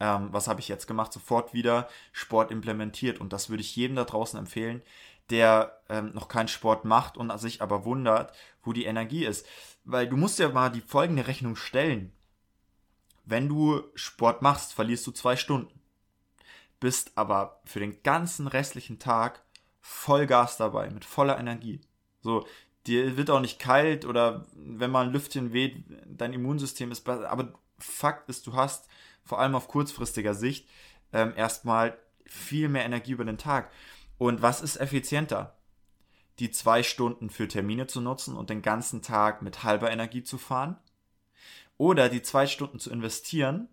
Ähm, 0.00 0.28
was 0.32 0.48
habe 0.48 0.60
ich 0.60 0.68
jetzt 0.68 0.86
gemacht? 0.86 1.12
Sofort 1.12 1.52
wieder 1.52 1.88
Sport 2.12 2.50
implementiert. 2.50 3.20
Und 3.20 3.32
das 3.32 3.50
würde 3.50 3.60
ich 3.60 3.76
jedem 3.76 3.96
da 3.96 4.04
draußen 4.04 4.38
empfehlen, 4.38 4.82
der 5.30 5.80
ähm, 5.88 6.12
noch 6.12 6.28
keinen 6.28 6.48
Sport 6.48 6.84
macht 6.84 7.16
und 7.16 7.36
sich 7.38 7.62
aber 7.62 7.84
wundert, 7.84 8.34
wo 8.62 8.72
die 8.72 8.84
Energie 8.84 9.24
ist. 9.24 9.46
Weil 9.84 10.08
du 10.08 10.16
musst 10.16 10.38
ja 10.38 10.48
mal 10.48 10.70
die 10.70 10.80
folgende 10.80 11.26
Rechnung 11.26 11.56
stellen. 11.56 12.12
Wenn 13.24 13.48
du 13.48 13.82
Sport 13.94 14.42
machst, 14.42 14.74
verlierst 14.74 15.06
du 15.06 15.12
zwei 15.12 15.36
Stunden. 15.36 15.80
Bist 16.80 17.12
aber 17.14 17.60
für 17.64 17.80
den 17.80 18.02
ganzen 18.02 18.46
restlichen 18.46 18.98
Tag 18.98 19.42
Vollgas 19.80 20.56
dabei, 20.56 20.90
mit 20.90 21.04
voller 21.04 21.38
Energie. 21.38 21.80
So, 22.22 22.46
dir 22.86 23.16
wird 23.16 23.30
auch 23.30 23.40
nicht 23.40 23.58
kalt 23.58 24.04
oder 24.04 24.46
wenn 24.54 24.90
mal 24.90 25.06
ein 25.06 25.12
Lüftchen 25.12 25.52
weht, 25.52 25.84
dein 26.06 26.32
Immunsystem 26.32 26.90
ist 26.90 27.02
besser. 27.02 27.30
Aber 27.30 27.52
Fakt 27.78 28.28
ist, 28.28 28.46
du 28.46 28.54
hast 28.54 28.88
vor 29.24 29.38
allem 29.38 29.54
auf 29.54 29.68
kurzfristiger 29.68 30.34
Sicht, 30.34 30.68
ähm, 31.12 31.32
erstmal 31.36 31.96
viel 32.24 32.68
mehr 32.68 32.84
Energie 32.84 33.12
über 33.12 33.24
den 33.24 33.38
Tag. 33.38 33.70
Und 34.20 34.42
was 34.42 34.60
ist 34.60 34.76
effizienter? 34.76 35.56
Die 36.40 36.50
zwei 36.50 36.82
Stunden 36.82 37.30
für 37.30 37.48
Termine 37.48 37.86
zu 37.86 38.02
nutzen 38.02 38.36
und 38.36 38.50
den 38.50 38.60
ganzen 38.60 39.00
Tag 39.00 39.40
mit 39.40 39.64
halber 39.64 39.90
Energie 39.90 40.22
zu 40.22 40.36
fahren? 40.36 40.76
Oder 41.78 42.10
die 42.10 42.20
zwei 42.20 42.46
Stunden 42.46 42.78
zu 42.78 42.90
investieren, 42.90 43.70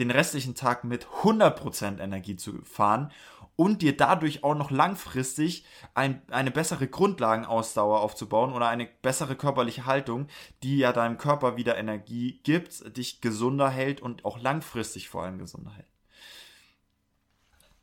den 0.00 0.10
restlichen 0.10 0.56
Tag 0.56 0.82
mit 0.82 1.06
100% 1.22 2.00
Energie 2.00 2.34
zu 2.34 2.60
fahren 2.62 3.12
und 3.54 3.82
dir 3.82 3.96
dadurch 3.96 4.42
auch 4.42 4.56
noch 4.56 4.72
langfristig 4.72 5.64
ein, 5.94 6.22
eine 6.32 6.50
bessere 6.50 6.88
Grundlagenausdauer 6.88 8.00
aufzubauen 8.00 8.52
oder 8.52 8.66
eine 8.66 8.88
bessere 9.00 9.36
körperliche 9.36 9.86
Haltung, 9.86 10.26
die 10.64 10.78
ja 10.78 10.92
deinem 10.92 11.18
Körper 11.18 11.56
wieder 11.56 11.78
Energie 11.78 12.40
gibt, 12.42 12.96
dich 12.96 13.20
gesunder 13.20 13.70
hält 13.70 14.00
und 14.00 14.24
auch 14.24 14.40
langfristig 14.40 15.08
vor 15.08 15.22
allem 15.22 15.38
gesunder 15.38 15.70
hält. 15.70 15.86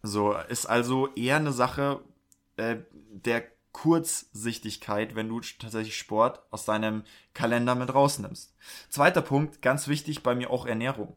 So, 0.03 0.33
ist 0.33 0.65
also 0.65 1.07
eher 1.15 1.37
eine 1.37 1.51
Sache 1.51 2.01
äh, 2.55 2.77
der 2.91 3.43
Kurzsichtigkeit, 3.71 5.15
wenn 5.15 5.29
du 5.29 5.39
tatsächlich 5.39 5.97
Sport 5.97 6.41
aus 6.49 6.65
deinem 6.65 7.03
Kalender 7.33 7.75
mit 7.75 7.93
rausnimmst. 7.93 8.55
Zweiter 8.89 9.21
Punkt, 9.21 9.61
ganz 9.61 9.87
wichtig 9.87 10.23
bei 10.23 10.33
mir 10.33 10.49
auch 10.49 10.65
Ernährung. 10.65 11.15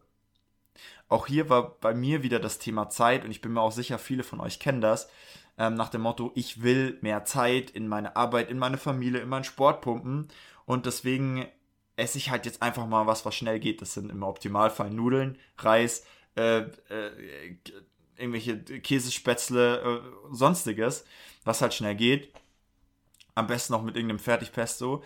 Auch 1.08 1.26
hier 1.26 1.49
war 1.49 1.78
bei 1.80 1.94
mir 1.94 2.22
wieder 2.22 2.38
das 2.38 2.58
Thema 2.58 2.90
Zeit 2.90 3.25
und 3.25 3.30
ich 3.30 3.40
bin 3.40 3.52
mir 3.52 3.62
auch 3.62 3.72
sicher, 3.72 3.99
viele 3.99 4.22
von 4.22 4.40
euch 4.40 4.60
kennen 4.60 4.80
das. 4.80 5.08
Ähm, 5.58 5.75
nach 5.75 5.88
dem 5.88 6.02
Motto, 6.02 6.32
ich 6.34 6.62
will 6.62 6.99
mehr 7.00 7.25
Zeit 7.25 7.70
in 7.70 7.88
meine 7.88 8.14
Arbeit, 8.16 8.50
in 8.50 8.58
meine 8.58 8.78
Familie, 8.78 9.20
in 9.20 9.28
meinen 9.28 9.44
Sport 9.44 9.80
pumpen 9.80 10.28
und 10.66 10.87
deswegen 10.87 11.46
esse 11.96 12.18
ich 12.18 12.30
halt 12.30 12.46
jetzt 12.46 12.62
einfach 12.62 12.87
mal 12.87 13.06
was, 13.06 13.25
was 13.25 13.34
schnell 13.34 13.58
geht. 13.58 13.82
Das 13.82 13.94
sind 13.94 14.10
im 14.10 14.22
Optimalfall 14.22 14.90
Nudeln, 14.90 15.38
Reis, 15.58 16.04
äh, 16.37 16.58
äh, 16.58 17.56
irgendwelche 18.20 18.58
Käsespätzle, 18.58 19.80
äh, 19.80 20.00
sonstiges, 20.34 21.04
was 21.44 21.62
halt 21.62 21.74
schnell 21.74 21.94
geht. 21.94 22.32
Am 23.34 23.46
besten 23.46 23.72
noch 23.72 23.82
mit 23.82 23.96
irgendeinem 23.96 24.18
Fertigpesto. 24.18 25.02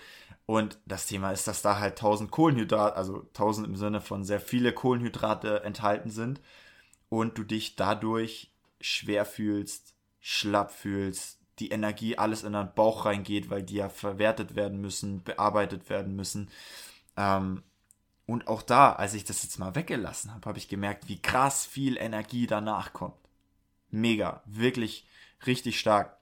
Und 0.47 0.79
das 0.85 1.07
Thema 1.07 1.33
ist, 1.33 1.47
dass 1.47 1.63
da 1.63 1.79
halt 1.79 1.93
1000 1.93 2.31
Kohlenhydrate, 2.31 2.97
also 2.97 3.23
1000 3.29 3.67
im 3.67 3.77
Sinne 3.77 4.01
von 4.01 4.25
sehr 4.25 4.41
viele 4.41 4.73
Kohlenhydrate 4.73 5.63
enthalten 5.65 6.11
sind 6.11 6.41
und 7.09 7.39
du 7.39 7.45
dich 7.45 7.77
dadurch 7.77 8.53
schwer 8.81 9.25
fühlst, 9.25 9.95
schlapp 10.21 10.71
fühlst, 10.71 11.39
die 11.59 11.71
Energie 11.71 12.19
alles 12.19 12.43
in 12.43 12.53
deinen 12.53 12.75
Bauch 12.75 13.05
reingeht, 13.07 13.49
weil 13.49 13.63
die 13.63 13.77
ja 13.77 13.89
verwertet 13.89 14.57
werden 14.57 14.81
müssen, 14.81 15.23
bearbeitet 15.23 15.89
werden 15.89 16.17
müssen. 16.17 16.51
Ähm, 17.17 17.63
und 18.27 18.49
auch 18.49 18.63
da, 18.63 18.93
als 18.93 19.15
ich 19.15 19.25
das 19.25 19.43
jetzt 19.43 19.59
mal 19.59 19.75
weggelassen 19.75 20.33
habe, 20.33 20.49
habe 20.49 20.59
ich 20.59 20.69
gemerkt, 20.69 21.09
wie 21.09 21.21
krass 21.21 21.67
viel 21.67 21.97
Energie 21.97 22.47
danach 22.47 22.93
kommt. 22.93 23.17
Mega, 23.91 24.43
wirklich 24.47 25.07
richtig 25.47 25.79
stark. 25.79 26.17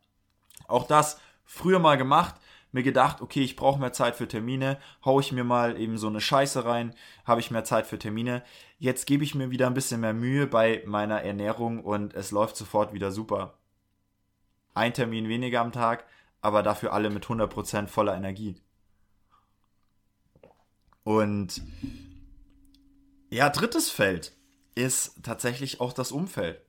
Auch 0.66 0.87
das 0.87 1.21
früher 1.44 1.78
mal 1.78 1.97
gemacht, 1.97 2.35
mir 2.73 2.82
gedacht, 2.82 3.21
okay, 3.21 3.42
ich 3.42 3.56
brauche 3.56 3.78
mehr 3.78 3.92
Zeit 3.92 4.16
für 4.16 4.26
Termine, 4.26 4.78
hau 5.04 5.21
ich 5.21 5.30
mir 5.30 5.44
mal 5.44 5.78
eben 5.78 5.99
so 5.99 6.09
eine 6.09 6.21
Scheiße 6.21 6.64
rein, 6.64 6.94
habe 7.25 7.40
ich 7.40 7.50
mehr 7.50 7.64
Zeit 7.64 7.87
für 7.87 7.99
Termine. 7.99 8.42
Jetzt 8.78 9.06
gebe 9.06 9.25
ich 9.25 9.35
mir 9.35 9.50
wieder 9.50 9.66
ein 9.66 9.75
bisschen 9.75 10.00
mehr 10.00 10.14
Mühe 10.14 10.47
bei 10.47 10.82
meiner 10.87 11.23
Ernährung 11.23 11.85
und 11.85 12.14
es 12.14 12.30
läuft 12.30 12.56
sofort 12.56 12.92
wieder 12.92 13.12
super. 13.12 13.59
Ein 14.75 14.94
Termin 14.94 15.28
weniger 15.28 15.61
am 15.61 15.71
Tag, 15.71 16.06
aber 16.40 16.62
dafür 16.62 16.92
alle 16.92 17.11
mit 17.11 17.26
100% 17.26 17.87
voller 17.88 18.16
Energie. 18.16 18.56
Und 21.04 21.62
ja, 23.30 23.49
drittes 23.49 23.90
Feld 23.90 24.32
ist 24.75 25.23
tatsächlich 25.23 25.80
auch 25.80 25.92
das 25.92 26.12
Umfeld. 26.12 26.61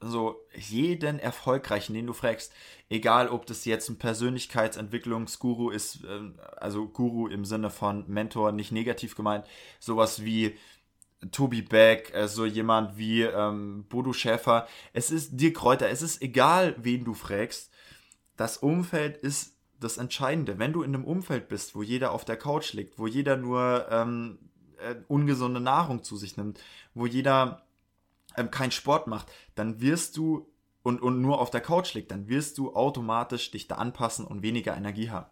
So 0.00 0.36
jeden 0.54 1.18
Erfolgreichen, 1.18 1.94
den 1.94 2.06
du 2.06 2.12
fragst, 2.12 2.52
egal 2.90 3.28
ob 3.28 3.46
das 3.46 3.64
jetzt 3.64 3.88
ein 3.88 3.98
Persönlichkeitsentwicklungsguru 3.98 5.70
ist, 5.70 6.04
ähm, 6.06 6.38
also 6.56 6.86
Guru 6.86 7.28
im 7.28 7.44
Sinne 7.44 7.70
von 7.70 8.04
Mentor, 8.06 8.52
nicht 8.52 8.72
negativ 8.72 9.14
gemeint, 9.14 9.46
sowas 9.80 10.22
wie 10.22 10.58
Tobi 11.32 11.62
Beck, 11.62 12.08
so 12.12 12.18
also 12.18 12.44
jemand 12.44 12.98
wie 12.98 13.22
ähm, 13.22 13.86
Bodo 13.88 14.12
Schäfer, 14.12 14.68
es 14.92 15.10
ist 15.10 15.40
dir 15.40 15.54
Kräuter, 15.54 15.88
es 15.88 16.02
ist 16.02 16.20
egal, 16.20 16.76
wen 16.78 17.04
du 17.04 17.14
fragst, 17.14 17.70
das 18.36 18.58
Umfeld 18.58 19.16
ist 19.16 19.55
das 19.80 19.98
Entscheidende. 19.98 20.58
Wenn 20.58 20.72
du 20.72 20.82
in 20.82 20.94
einem 20.94 21.04
Umfeld 21.04 21.48
bist, 21.48 21.74
wo 21.74 21.82
jeder 21.82 22.12
auf 22.12 22.24
der 22.24 22.36
Couch 22.36 22.72
liegt, 22.72 22.98
wo 22.98 23.06
jeder 23.06 23.36
nur 23.36 23.86
ähm, 23.90 24.38
äh, 24.78 24.96
ungesunde 25.08 25.60
Nahrung 25.60 26.02
zu 26.02 26.16
sich 26.16 26.36
nimmt, 26.36 26.60
wo 26.94 27.06
jeder 27.06 27.66
ähm, 28.36 28.50
keinen 28.50 28.70
Sport 28.70 29.06
macht, 29.06 29.30
dann 29.54 29.80
wirst 29.80 30.16
du 30.16 30.50
und, 30.82 31.02
und 31.02 31.20
nur 31.20 31.40
auf 31.40 31.50
der 31.50 31.60
Couch 31.60 31.94
liegt, 31.94 32.12
dann 32.12 32.28
wirst 32.28 32.58
du 32.58 32.74
automatisch 32.74 33.50
dich 33.50 33.66
da 33.66 33.74
anpassen 33.74 34.24
und 34.24 34.42
weniger 34.42 34.76
Energie 34.76 35.10
haben. 35.10 35.26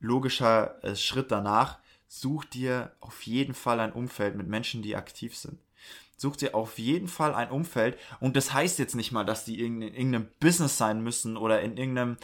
Logischer 0.00 0.82
äh, 0.82 0.96
Schritt 0.96 1.30
danach, 1.30 1.78
such 2.08 2.46
dir 2.46 2.96
auf 3.00 3.22
jeden 3.22 3.54
Fall 3.54 3.80
ein 3.80 3.92
Umfeld 3.92 4.36
mit 4.36 4.48
Menschen, 4.48 4.82
die 4.82 4.96
aktiv 4.96 5.36
sind. 5.36 5.58
Such 6.22 6.36
dir 6.36 6.54
auf 6.54 6.78
jeden 6.78 7.08
Fall 7.08 7.34
ein 7.34 7.50
Umfeld 7.50 7.98
und 8.20 8.36
das 8.36 8.54
heißt 8.54 8.78
jetzt 8.78 8.94
nicht 8.94 9.12
mal, 9.12 9.24
dass 9.24 9.44
die 9.44 9.60
in, 9.60 9.82
in 9.82 9.94
irgendeinem 9.94 10.28
Business 10.40 10.78
sein 10.78 11.02
müssen 11.02 11.36
oder 11.36 11.60
in 11.60 11.76
irgendeinem 11.76 12.16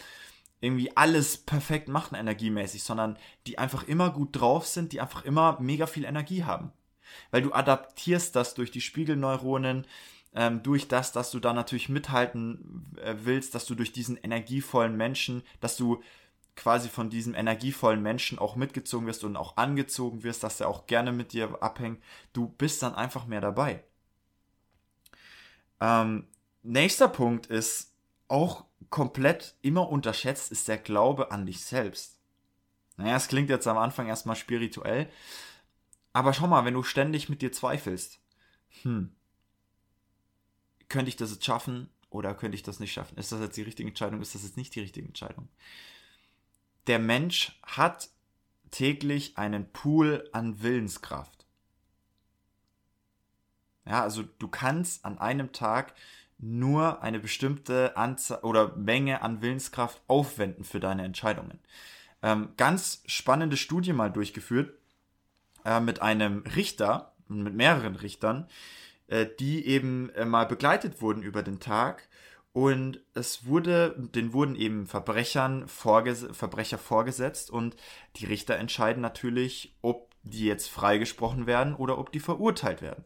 irgendwie 0.61 0.95
alles 0.97 1.37
perfekt 1.37 1.87
machen 1.87 2.15
energiemäßig, 2.15 2.83
sondern 2.83 3.17
die 3.47 3.59
einfach 3.59 3.87
immer 3.87 4.09
gut 4.09 4.29
drauf 4.33 4.65
sind, 4.65 4.91
die 4.91 4.99
einfach 4.99 5.23
immer 5.23 5.57
mega 5.61 5.85
viel 5.85 6.03
Energie 6.03 6.43
haben 6.43 6.73
weil 7.31 7.41
du 7.41 7.53
adaptierst 7.53 8.35
das 8.35 8.53
durch 8.53 8.71
die 8.71 8.81
Spiegelneuronen, 8.81 9.85
ähm, 10.33 10.63
durch 10.63 10.87
das, 10.87 11.11
dass 11.11 11.31
du 11.31 11.39
da 11.39 11.53
natürlich 11.53 11.89
mithalten 11.89 12.85
äh, 13.01 13.15
willst, 13.23 13.55
dass 13.55 13.65
du 13.65 13.75
durch 13.75 13.91
diesen 13.91 14.17
energievollen 14.17 14.95
Menschen, 14.95 15.43
dass 15.59 15.75
du 15.75 16.01
quasi 16.55 16.89
von 16.89 17.09
diesem 17.09 17.35
energievollen 17.35 18.01
Menschen 18.01 18.37
auch 18.37 18.55
mitgezogen 18.55 19.07
wirst 19.07 19.23
und 19.23 19.37
auch 19.37 19.57
angezogen 19.57 20.23
wirst, 20.23 20.43
dass 20.43 20.59
er 20.59 20.67
auch 20.67 20.87
gerne 20.87 21.11
mit 21.11 21.31
dir 21.31 21.63
abhängt. 21.63 22.03
Du 22.33 22.49
bist 22.49 22.83
dann 22.83 22.95
einfach 22.95 23.27
mehr 23.27 23.41
dabei. 23.41 23.83
Ähm, 25.81 26.27
nächster 26.63 27.07
Punkt 27.07 27.47
ist 27.47 27.93
auch 28.27 28.65
komplett 28.89 29.55
immer 29.61 29.89
unterschätzt, 29.89 30.51
ist 30.51 30.67
der 30.67 30.77
Glaube 30.77 31.31
an 31.31 31.45
dich 31.45 31.61
selbst. 31.61 32.19
Naja, 32.97 33.15
es 33.15 33.27
klingt 33.27 33.49
jetzt 33.49 33.67
am 33.67 33.77
Anfang 33.77 34.07
erstmal 34.07 34.35
spirituell, 34.35 35.09
aber 36.13 36.33
schau 36.33 36.47
mal, 36.47 36.65
wenn 36.65 36.73
du 36.73 36.83
ständig 36.83 37.29
mit 37.29 37.41
dir 37.41 37.51
zweifelst, 37.51 38.19
hm, 38.81 39.15
könnte 40.89 41.09
ich 41.09 41.15
das 41.15 41.31
jetzt 41.31 41.45
schaffen 41.45 41.89
oder 42.09 42.33
könnte 42.33 42.55
ich 42.55 42.63
das 42.63 42.79
nicht 42.79 42.91
schaffen? 42.91 43.17
Ist 43.17 43.31
das 43.31 43.39
jetzt 43.39 43.55
die 43.57 43.61
richtige 43.61 43.87
Entscheidung? 43.87 44.21
Ist 44.21 44.35
das 44.35 44.43
jetzt 44.43 44.57
nicht 44.57 44.75
die 44.75 44.81
richtige 44.81 45.07
Entscheidung? 45.07 45.47
Der 46.87 46.99
Mensch 46.99 47.59
hat 47.63 48.09
täglich 48.71 49.37
einen 49.37 49.71
Pool 49.71 50.27
an 50.31 50.61
Willenskraft. 50.61 51.38
Ja, 53.89 54.03
also 54.03 54.23
du 54.37 54.47
kannst 54.47 55.03
an 55.03 55.17
einem 55.17 55.51
Tag 55.51 55.93
nur 56.37 57.01
eine 57.01 57.19
bestimmte 57.19 57.97
Anzahl 57.97 58.39
oder 58.41 58.75
Menge 58.75 59.23
an 59.23 59.41
Willenskraft 59.41 60.01
aufwenden 60.07 60.63
für 60.63 60.79
deine 60.79 61.03
Entscheidungen. 61.03 61.59
Ähm, 62.21 62.49
ganz 62.55 63.01
spannende 63.07 63.57
Studie 63.57 63.91
mal 63.91 64.11
durchgeführt 64.11 64.77
äh, 65.65 65.79
mit 65.79 66.03
einem 66.03 66.43
Richter, 66.55 67.13
mit 67.27 67.55
mehreren 67.55 67.95
Richtern, 67.95 68.47
äh, 69.07 69.25
die 69.39 69.65
eben 69.65 70.11
äh, 70.11 70.23
mal 70.23 70.45
begleitet 70.45 71.01
wurden 71.01 71.23
über 71.23 71.41
den 71.41 71.59
Tag. 71.59 72.07
Und 72.53 72.99
es 73.15 73.45
wurde, 73.47 73.95
den 73.97 74.33
wurden 74.33 74.55
eben 74.55 74.85
Verbrechern 74.85 75.67
vorges 75.67 76.27
Verbrecher 76.31 76.77
vorgesetzt 76.77 77.49
und 77.49 77.75
die 78.17 78.25
Richter 78.25 78.55
entscheiden 78.57 79.01
natürlich, 79.01 79.75
ob 79.81 80.13
die 80.23 80.45
jetzt 80.45 80.69
freigesprochen 80.69 81.47
werden 81.47 81.75
oder 81.75 81.97
ob 81.97 82.11
die 82.11 82.19
verurteilt 82.19 82.81
werden. 82.81 83.03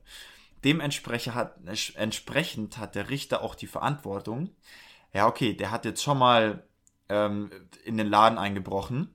Dementsprechend 0.63 1.35
hat, 1.35 1.57
entsprechend 1.95 2.77
hat 2.77 2.95
der 2.95 3.09
Richter 3.09 3.41
auch 3.41 3.55
die 3.55 3.67
Verantwortung. 3.67 4.49
Ja, 5.13 5.27
okay, 5.27 5.53
der 5.53 5.71
hat 5.71 5.85
jetzt 5.85 6.01
schon 6.01 6.17
mal 6.17 6.63
ähm, 7.09 7.51
in 7.83 7.97
den 7.97 8.07
Laden 8.07 8.37
eingebrochen 8.37 9.13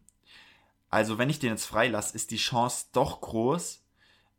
also 0.90 1.18
wenn 1.18 1.30
ich 1.30 1.38
den 1.38 1.50
jetzt 1.50 1.66
freilasse, 1.66 2.14
ist 2.14 2.30
die 2.30 2.36
Chance 2.36 2.86
doch 2.92 3.20
groß, 3.20 3.84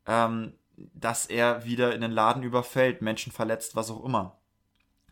ähm, 0.08 0.54
dass 0.76 1.26
er 1.26 1.66
wieder 1.66 1.94
in 1.94 2.02
den 2.02 2.12
Laden 2.12 2.44
überfällt, 2.44 3.02
Menschen 3.02 3.32
verletzt, 3.32 3.76
was 3.76 3.92
auch 3.92 4.04
immer. 4.04 4.38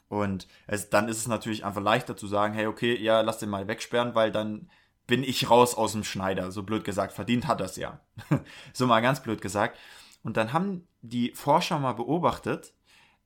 Und 0.10 0.48
es, 0.68 0.90
dann 0.90 1.10
ist 1.10 1.18
es 1.18 1.28
natürlich 1.28 1.66
einfach 1.66 1.82
leichter 1.82 2.16
zu 2.16 2.28
sagen, 2.28 2.54
hey, 2.54 2.68
okay, 2.68 2.96
ja, 2.96 3.22
lass 3.22 3.40
den 3.40 3.50
mal 3.50 3.68
wegsperren, 3.68 4.16
weil 4.16 4.32
dann 4.32 4.70
bin 5.06 5.24
ich 5.24 5.50
raus 5.50 5.76
aus 5.76 5.92
dem 5.92 6.04
Schneider. 6.04 6.52
So 6.52 6.64
blöd 6.64 6.84
gesagt, 6.84 7.14
verdient 7.14 7.48
hat 7.48 7.60
das 7.60 7.76
ja. 7.76 8.00
so 8.74 8.88
mal 8.88 9.02
ganz 9.02 9.22
blöd 9.22 9.42
gesagt. 9.42 9.78
Und 10.28 10.36
dann 10.36 10.52
haben 10.52 10.86
die 11.02 11.32
Forscher 11.32 11.80
mal 11.80 11.94
beobachtet, 11.94 12.74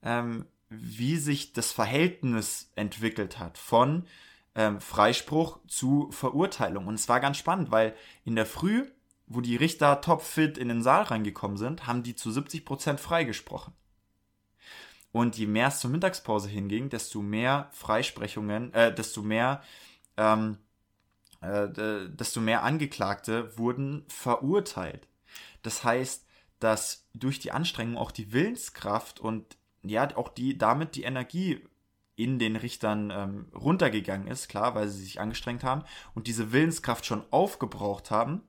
ähm, 0.04 0.46
wie 0.70 1.18
sich 1.18 1.52
das 1.52 1.72
Verhältnis 1.72 2.72
entwickelt 2.76 3.40
hat 3.40 3.58
von 3.58 4.06
ähm, 4.54 4.80
Freispruch 4.80 5.58
zu 5.66 6.12
Verurteilung. 6.12 6.86
Und 6.86 6.94
es 6.94 7.10
war 7.10 7.20
ganz 7.20 7.38
spannend, 7.38 7.72
weil 7.72 7.96
in 8.24 8.36
der 8.36 8.46
Früh, 8.46 8.86
wo 9.26 9.42
die 9.42 9.56
Richter 9.56 10.00
topfit 10.02 10.60
in 10.60 10.68
den 10.68 10.84
Saal 10.84 11.02
reingekommen 11.02 11.58
sind, 11.58 11.88
haben 11.88 12.04
die 12.04 12.16
zu 12.16 12.30
70% 12.30 12.98
freigesprochen. 13.00 13.74
Und 15.12 15.40
je 15.40 15.48
mehr 15.48 15.70
es 15.70 15.80
zur 15.80 15.90
Mittagspause 15.90 16.50
hinging, 16.50 16.90
desto 16.90 17.24
mehr 17.24 17.68
Freisprechungen, 17.72 18.76
äh, 18.76 18.94
desto 18.94 19.24
mehr, 19.24 19.64
ähm, 20.18 20.60
äh, 21.42 21.68
desto 22.10 22.42
mehr 22.42 22.62
Angeklagte 22.62 23.58
wurden 23.58 24.06
verurteilt. 24.08 25.08
Das 25.64 25.84
heißt, 25.84 26.28
dass 26.62 27.08
durch 27.14 27.40
die 27.40 27.52
Anstrengung 27.52 27.98
auch 27.98 28.12
die 28.12 28.32
Willenskraft 28.32 29.20
und 29.20 29.58
ja, 29.84 30.16
auch 30.16 30.30
die, 30.30 30.58
damit 30.58 30.96
die 30.96 31.04
Energie 31.04 31.60
in 32.16 32.38
den 32.38 32.56
Richtern 32.56 33.12
ähm, 33.12 33.48
runtergegangen 33.56 34.28
ist, 34.28 34.48
klar, 34.48 34.76
weil 34.76 34.88
sie 34.88 35.04
sich 35.04 35.20
angestrengt 35.20 35.64
haben 35.64 35.84
und 36.14 36.28
diese 36.28 36.52
Willenskraft 36.52 37.06
schon 37.06 37.24
aufgebraucht 37.32 38.12
haben 38.12 38.44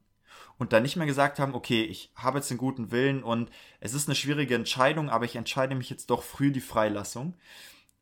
und 0.59 0.75
dann 0.75 0.83
nicht 0.83 0.97
mehr 0.97 1.07
gesagt 1.07 1.38
haben, 1.38 1.54
okay, 1.54 1.83
ich 1.85 2.12
habe 2.14 2.38
jetzt 2.38 2.50
einen 2.50 2.59
guten 2.59 2.90
Willen 2.90 3.23
und 3.23 3.50
es 3.81 3.95
ist 3.95 4.09
eine 4.09 4.14
schwierige 4.14 4.54
Entscheidung, 4.54 5.09
aber 5.09 5.25
ich 5.25 5.37
entscheide 5.37 5.75
mich 5.75 5.88
jetzt 5.88 6.11
doch 6.11 6.23
früh 6.23 6.52
die 6.52 6.61
Freilassung, 6.61 7.35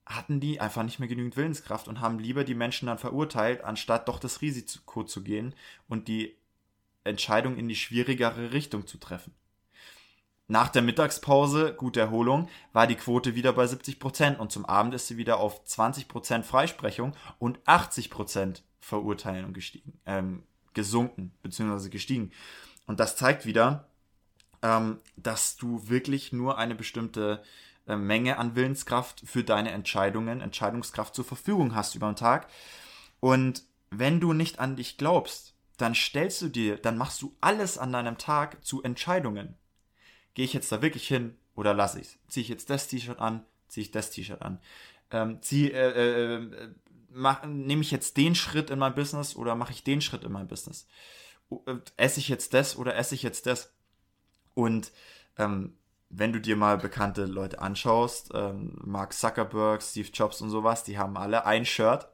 hatten 0.06 0.40
die 0.40 0.60
einfach 0.60 0.82
nicht 0.82 0.98
mehr 0.98 1.08
genügend 1.08 1.36
Willenskraft 1.36 1.86
und 1.86 2.00
haben 2.00 2.18
lieber 2.18 2.42
die 2.42 2.56
Menschen 2.56 2.86
dann 2.86 2.98
verurteilt, 2.98 3.62
anstatt 3.62 4.08
doch 4.08 4.18
das 4.18 4.42
Risiko 4.42 5.04
zu 5.04 5.22
gehen 5.22 5.54
und 5.88 6.08
die 6.08 6.36
Entscheidung 7.04 7.56
in 7.56 7.68
die 7.68 7.76
schwierigere 7.76 8.52
Richtung 8.52 8.88
zu 8.88 8.98
treffen. 8.98 9.32
Nach 10.50 10.69
der 10.69 10.83
Mittagspause, 10.83 11.75
gute 11.75 12.00
Erholung, 12.00 12.49
war 12.73 12.88
die 12.88 12.97
Quote 12.97 13.37
wieder 13.37 13.52
bei 13.52 13.69
70 13.69 14.00
Prozent 14.00 14.40
und 14.40 14.50
zum 14.50 14.66
Abend 14.66 14.95
ist 14.95 15.07
sie 15.07 15.16
wieder 15.16 15.38
auf 15.38 15.64
20 15.64 16.09
Prozent 16.09 16.45
Freisprechung 16.45 17.12
und 17.38 17.61
80 17.66 18.11
Prozent 18.11 18.64
Verurteilung 18.80 19.52
gestiegen, 19.52 19.92
ähm, 20.07 20.42
gesunken 20.75 21.30
bzw. 21.45 21.88
gestiegen. 21.88 22.33
Und 22.88 22.99
das 22.99 23.14
zeigt 23.14 23.47
wieder, 23.47 23.87
ähm, 24.61 24.99
dass 25.16 25.54
du 25.54 25.88
wirklich 25.88 26.33
nur 26.33 26.59
eine 26.59 26.75
bestimmte 26.75 27.45
äh, 27.87 27.95
Menge 27.95 28.37
an 28.37 28.57
Willenskraft 28.57 29.23
für 29.25 29.45
deine 29.45 29.71
Entscheidungen, 29.71 30.40
Entscheidungskraft 30.40 31.14
zur 31.14 31.25
Verfügung 31.25 31.76
hast 31.76 31.95
über 31.95 32.11
den 32.11 32.16
Tag. 32.16 32.49
Und 33.21 33.62
wenn 33.90 34.19
du 34.19 34.33
nicht 34.33 34.59
an 34.59 34.75
dich 34.75 34.99
glaubst, 34.99 35.54
dann 35.76 35.95
stellst 35.95 36.42
du 36.42 36.49
dir, 36.49 36.76
dann 36.76 36.99
machst 36.99 37.23
du 37.23 37.37
alles 37.40 37.78
an 37.78 37.92
deinem 37.92 38.19
Tag 38.19 38.64
zu 38.64 38.83
Entscheidungen 38.83 39.54
gehe 40.34 40.44
ich 40.44 40.52
jetzt 40.52 40.70
da 40.72 40.82
wirklich 40.82 41.06
hin 41.08 41.37
oder 41.54 41.75
lasse 41.75 42.00
ich 42.00 42.06
es? 42.06 42.18
Ziehe 42.28 42.42
ich 42.42 42.49
jetzt 42.49 42.70
das 42.70 42.88
T-Shirt 42.88 43.18
an, 43.18 43.44
ziehe 43.68 43.82
ich 43.82 43.90
das 43.90 44.10
T-Shirt 44.10 44.42
an? 44.42 44.60
Ähm, 45.10 45.42
zieh, 45.42 45.70
äh, 45.70 45.90
äh, 45.90 46.34
äh, 46.37 46.75
mach, 47.10 47.44
nehme 47.44 47.82
ich 47.82 47.90
jetzt 47.90 48.16
den 48.16 48.34
Schritt 48.34 48.70
in 48.70 48.78
mein 48.78 48.94
Business 48.94 49.37
oder 49.37 49.54
mache 49.54 49.72
ich 49.72 49.84
den 49.84 50.00
Schritt 50.00 50.25
in 50.25 50.32
mein 50.32 50.49
Business? 50.49 50.87
Äh, 51.50 51.76
esse 51.96 52.20
ich 52.20 52.28
jetzt 52.28 52.54
das 52.54 52.76
oder 52.76 52.96
esse 52.96 53.14
ich 53.14 53.22
jetzt 53.22 53.46
das? 53.46 53.72
Und 54.54 54.92
ähm, 55.37 55.75
wenn 56.08 56.32
du 56.32 56.40
dir 56.40 56.56
mal 56.56 56.76
bekannte 56.76 57.26
Leute 57.26 57.60
anschaust, 57.60 58.30
ähm, 58.34 58.76
Mark 58.84 59.12
Zuckerberg, 59.12 59.82
Steve 59.82 60.08
Jobs 60.12 60.40
und 60.40 60.50
sowas, 60.50 60.84
die 60.84 60.99
haben 60.99 61.16
alle 61.16 61.46
ein 61.46 61.64
Shirt 61.64 62.08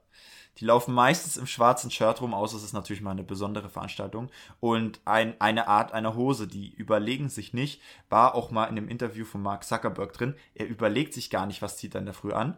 die 0.59 0.65
laufen 0.65 0.95
meistens 0.95 1.37
im 1.37 1.47
schwarzen 1.47 1.91
Shirt 1.91 2.21
rum, 2.23 2.33
außer 2.33 2.57
es 2.57 2.63
ist 2.63 2.73
natürlich 2.73 3.03
mal 3.03 3.11
eine 3.11 3.25
besondere 3.25 3.69
Veranstaltung. 3.69 4.31
Und 4.59 5.01
ein, 5.05 5.39
eine 5.41 5.69
Art 5.69 5.93
einer 5.93 6.15
Hose, 6.15 6.49
die 6.49 6.73
überlegen 6.73 7.29
sich 7.29 7.53
nicht, 7.53 7.83
war 8.09 8.35
auch 8.35 8.51
mal 8.51 8.65
in 8.67 8.77
dem 8.77 8.89
Interview 8.89 9.25
von 9.25 9.43
Mark 9.43 9.65
Zuckerberg 9.65 10.13
drin. 10.15 10.35
Er 10.55 10.67
überlegt 10.67 11.13
sich 11.13 11.29
gar 11.29 11.47
nicht, 11.47 11.61
was 11.61 11.77
zieht 11.77 11.95
er 11.95 12.01
in 12.01 12.07
der 12.07 12.15
Früh 12.15 12.33
an. 12.33 12.57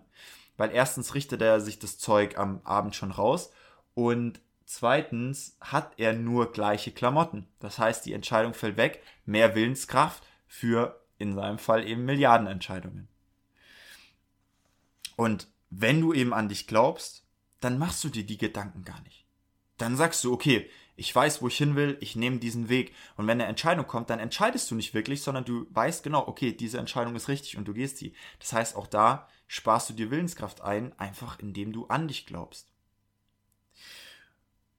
Weil 0.56 0.70
erstens 0.70 1.14
richtet 1.14 1.42
er 1.42 1.60
sich 1.60 1.78
das 1.78 1.98
Zeug 1.98 2.38
am 2.38 2.60
Abend 2.64 2.94
schon 2.94 3.10
raus. 3.10 3.50
Und 3.94 4.40
zweitens 4.64 5.56
hat 5.60 5.92
er 5.96 6.12
nur 6.12 6.52
gleiche 6.52 6.92
Klamotten. 6.92 7.48
Das 7.58 7.78
heißt, 7.78 8.06
die 8.06 8.12
Entscheidung 8.12 8.54
fällt 8.54 8.76
weg. 8.76 9.02
Mehr 9.26 9.56
Willenskraft 9.56 10.22
für 10.46 11.00
in 11.18 11.34
seinem 11.34 11.58
Fall 11.58 11.86
eben 11.86 12.04
Milliardenentscheidungen. 12.04 13.08
Und 15.16 15.48
wenn 15.70 16.00
du 16.00 16.12
eben 16.12 16.32
an 16.32 16.48
dich 16.48 16.68
glaubst, 16.68 17.27
dann 17.60 17.78
machst 17.78 18.04
du 18.04 18.08
dir 18.08 18.24
die 18.24 18.38
Gedanken 18.38 18.84
gar 18.84 19.00
nicht. 19.02 19.24
Dann 19.76 19.96
sagst 19.96 20.24
du, 20.24 20.32
okay, 20.32 20.68
ich 20.96 21.14
weiß, 21.14 21.40
wo 21.40 21.48
ich 21.48 21.56
hin 21.56 21.76
will, 21.76 21.96
ich 22.00 22.16
nehme 22.16 22.38
diesen 22.38 22.68
Weg. 22.68 22.92
Und 23.16 23.26
wenn 23.28 23.40
eine 23.40 23.48
Entscheidung 23.48 23.86
kommt, 23.86 24.10
dann 24.10 24.18
entscheidest 24.18 24.68
du 24.70 24.74
nicht 24.74 24.94
wirklich, 24.94 25.22
sondern 25.22 25.44
du 25.44 25.66
weißt 25.70 26.02
genau, 26.02 26.26
okay, 26.26 26.52
diese 26.52 26.78
Entscheidung 26.78 27.14
ist 27.14 27.28
richtig 27.28 27.56
und 27.56 27.68
du 27.68 27.72
gehst 27.72 28.00
die. 28.00 28.14
Das 28.40 28.52
heißt, 28.52 28.76
auch 28.76 28.88
da 28.88 29.28
sparst 29.46 29.88
du 29.88 29.94
dir 29.94 30.10
Willenskraft 30.10 30.60
ein, 30.60 30.98
einfach 30.98 31.38
indem 31.38 31.72
du 31.72 31.86
an 31.86 32.08
dich 32.08 32.26
glaubst. 32.26 32.72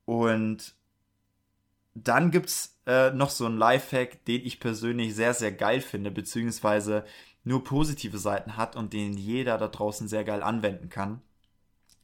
Und 0.03 0.75
dann 1.93 2.31
gibt's 2.31 2.77
äh, 2.85 3.11
noch 3.11 3.29
so 3.29 3.45
einen 3.45 3.57
Lifehack, 3.57 4.25
den 4.25 4.45
ich 4.45 4.59
persönlich 4.59 5.15
sehr, 5.15 5.33
sehr 5.33 5.53
geil 5.53 5.79
finde, 5.79 6.11
beziehungsweise 6.11 7.05
nur 7.45 7.63
positive 7.63 8.17
Seiten 8.17 8.57
hat 8.57 8.75
und 8.75 8.91
den 8.91 9.13
jeder 9.13 9.57
da 9.57 9.69
draußen 9.69 10.09
sehr 10.09 10.25
geil 10.25 10.43
anwenden 10.43 10.89
kann 10.89 11.21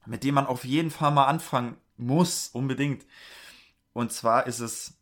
mit 0.06 0.24
dem 0.24 0.36
man 0.36 0.48
auf 0.48 0.66
jeden 0.66 0.92
Fall 0.92 1.12
mal 1.12 1.26
anfangen 1.26 1.78
muss, 1.98 2.50
unbedingt. 2.50 3.06
Und 3.94 4.12
zwar 4.12 4.48
ist 4.48 4.60
es 4.60 4.98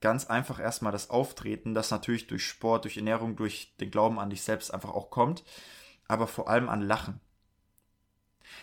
ganz 0.00 0.26
einfach 0.26 0.60
erstmal 0.60 0.92
das 0.92 1.10
Auftreten, 1.10 1.74
das 1.74 1.90
natürlich 1.90 2.26
durch 2.26 2.44
Sport, 2.44 2.84
durch 2.84 2.96
Ernährung, 2.96 3.36
durch 3.36 3.74
den 3.80 3.90
Glauben 3.90 4.18
an 4.18 4.30
dich 4.30 4.42
selbst 4.42 4.72
einfach 4.72 4.90
auch 4.90 5.10
kommt, 5.10 5.42
aber 6.06 6.26
vor 6.26 6.48
allem 6.48 6.68
an 6.68 6.82
Lachen. 6.82 7.20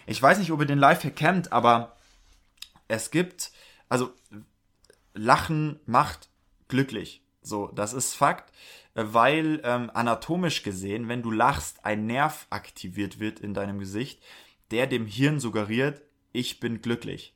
Ich 0.05 0.21
weiß 0.21 0.37
nicht, 0.39 0.51
ob 0.51 0.59
ihr 0.61 0.65
den 0.65 0.79
Lifehack 0.79 1.15
kennt, 1.15 1.51
aber 1.51 1.97
es 2.87 3.11
gibt, 3.11 3.51
also 3.89 4.13
Lachen 5.13 5.79
macht 5.85 6.29
glücklich. 6.67 7.23
So, 7.41 7.67
das 7.67 7.93
ist 7.93 8.13
Fakt, 8.13 8.53
weil 8.93 9.61
ähm, 9.63 9.91
anatomisch 9.93 10.63
gesehen, 10.63 11.09
wenn 11.09 11.23
du 11.23 11.31
lachst, 11.31 11.83
ein 11.83 12.05
Nerv 12.05 12.47
aktiviert 12.49 13.19
wird 13.19 13.39
in 13.39 13.53
deinem 13.53 13.79
Gesicht, 13.79 14.21
der 14.73 14.87
dem 14.87 15.05
Hirn 15.05 15.39
suggeriert, 15.39 16.01
ich 16.31 16.59
bin 16.59 16.81
glücklich. 16.81 17.35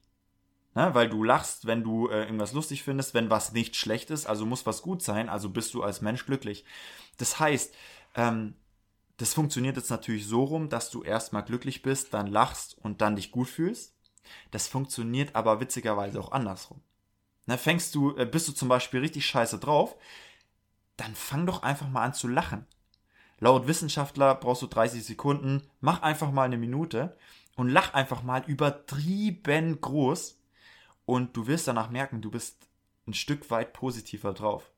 Ne? 0.74 0.90
Weil 0.94 1.08
du 1.08 1.24
lachst, 1.24 1.68
wenn 1.68 1.84
du 1.84 2.10
äh, 2.10 2.24
irgendwas 2.24 2.52
lustig 2.52 2.82
findest, 2.82 3.14
wenn 3.14 3.30
was 3.30 3.54
nicht 3.54 3.76
schlecht 3.76 4.10
ist, 4.10 4.26
also 4.26 4.48
muss 4.48 4.66
was 4.66 4.82
gut 4.82 5.04
sein, 5.04 5.30
also 5.30 5.50
bist 5.50 5.76
du 5.76 5.84
als 5.84 6.02
Mensch 6.02 6.26
glücklich. 6.26 6.66
Das 7.18 7.40
heißt, 7.40 7.76
ähm, 8.16 8.56
das 9.18 9.36
funktioniert 9.36 9.78
jetzt 9.78 9.92
natürlich 9.92 10.26
so 10.26 10.44
rum, 10.44 10.68
dass 10.68 10.90
du 10.90 11.04
erstmal 11.04 11.44
glücklich 11.44 11.84
bist, 11.84 12.16
dann 12.16 12.26
lachst 12.26 12.76
und 12.80 13.02
dann 13.02 13.16
dich 13.16 13.32
gut 13.32 13.48
fühlst. 13.48 13.94
Das 14.50 14.68
funktioniert 14.68 15.36
aber 15.36 15.60
witzigerweise 15.60 16.20
auch 16.20 16.32
andersrum. 16.32 16.82
Ne, 17.46 17.60
fängst 17.60 17.94
du, 17.94 18.18
äh, 18.18 18.26
bist 18.26 18.48
du 18.48 18.52
zum 18.52 18.68
Beispiel 18.68 19.00
richtig 19.00 19.28
scheiße 19.28 19.60
drauf, 19.60 19.96
dann 20.98 21.14
fang 21.14 21.46
doch 21.46 21.62
einfach 21.62 21.88
mal 21.88 22.04
an 22.04 22.16
zu 22.16 22.28
lachen. 22.28 22.66
Laut 23.40 23.68
Wissenschaftler 23.68 24.36
brauchst 24.36 24.64
du 24.64 24.68
30 24.68 25.04
Sekunden, 25.04 25.64
mach 25.80 26.02
einfach 26.02 26.32
mal 26.32 26.44
eine 26.44 26.58
Minute 26.58 27.16
und 27.56 27.70
lach 27.70 27.94
einfach 27.94 28.24
mal 28.24 28.44
übertrieben 28.48 29.80
groß 29.80 30.40
und 31.06 31.38
du 31.38 31.48
wirst 31.48 31.68
danach 31.68 31.90
merken, 31.90 32.22
du 32.22 32.32
bist 32.32 32.68
ein 33.08 33.14
Stück 33.14 33.50
weit 33.50 33.74
positiver 33.74 34.34
drauf. 34.34 34.72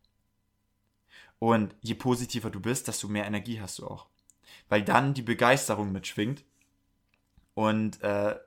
Und 1.40 1.74
je 1.82 1.96
positiver 1.96 2.50
du 2.50 2.60
bist, 2.60 2.88
desto 2.88 3.08
mehr 3.08 3.26
Energie 3.26 3.62
hast 3.62 3.80
du 3.80 3.88
auch. 3.88 4.08
Weil 4.68 4.84
dann 4.84 5.14
die 5.14 5.22
Begeisterung 5.22 5.92
mitschwingt. 5.92 6.44
Und 7.54 8.02
äh, 8.04 8.38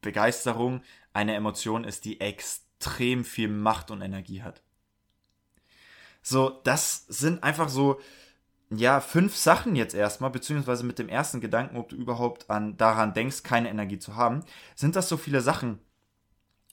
Begeisterung 0.00 0.82
eine 1.12 1.34
Emotion 1.34 1.84
ist, 1.84 2.04
die 2.04 2.20
extrem 2.20 3.24
viel 3.24 3.48
Macht 3.48 3.90
und 3.90 4.00
Energie 4.00 4.42
hat. 4.42 4.62
So, 6.22 6.60
das 6.64 7.06
sind 7.08 7.42
einfach 7.42 7.68
so 7.68 8.00
ja, 8.72 9.00
fünf 9.00 9.36
Sachen 9.36 9.74
jetzt 9.74 9.94
erstmal, 9.94 10.30
beziehungsweise 10.30 10.84
mit 10.84 10.98
dem 10.98 11.08
ersten 11.08 11.40
Gedanken, 11.40 11.76
ob 11.76 11.88
du 11.88 11.96
überhaupt 11.96 12.48
an, 12.50 12.76
daran 12.76 13.14
denkst, 13.14 13.42
keine 13.42 13.68
Energie 13.68 13.98
zu 13.98 14.14
haben, 14.14 14.44
sind 14.76 14.94
das 14.94 15.08
so 15.08 15.16
viele 15.16 15.40
Sachen, 15.40 15.80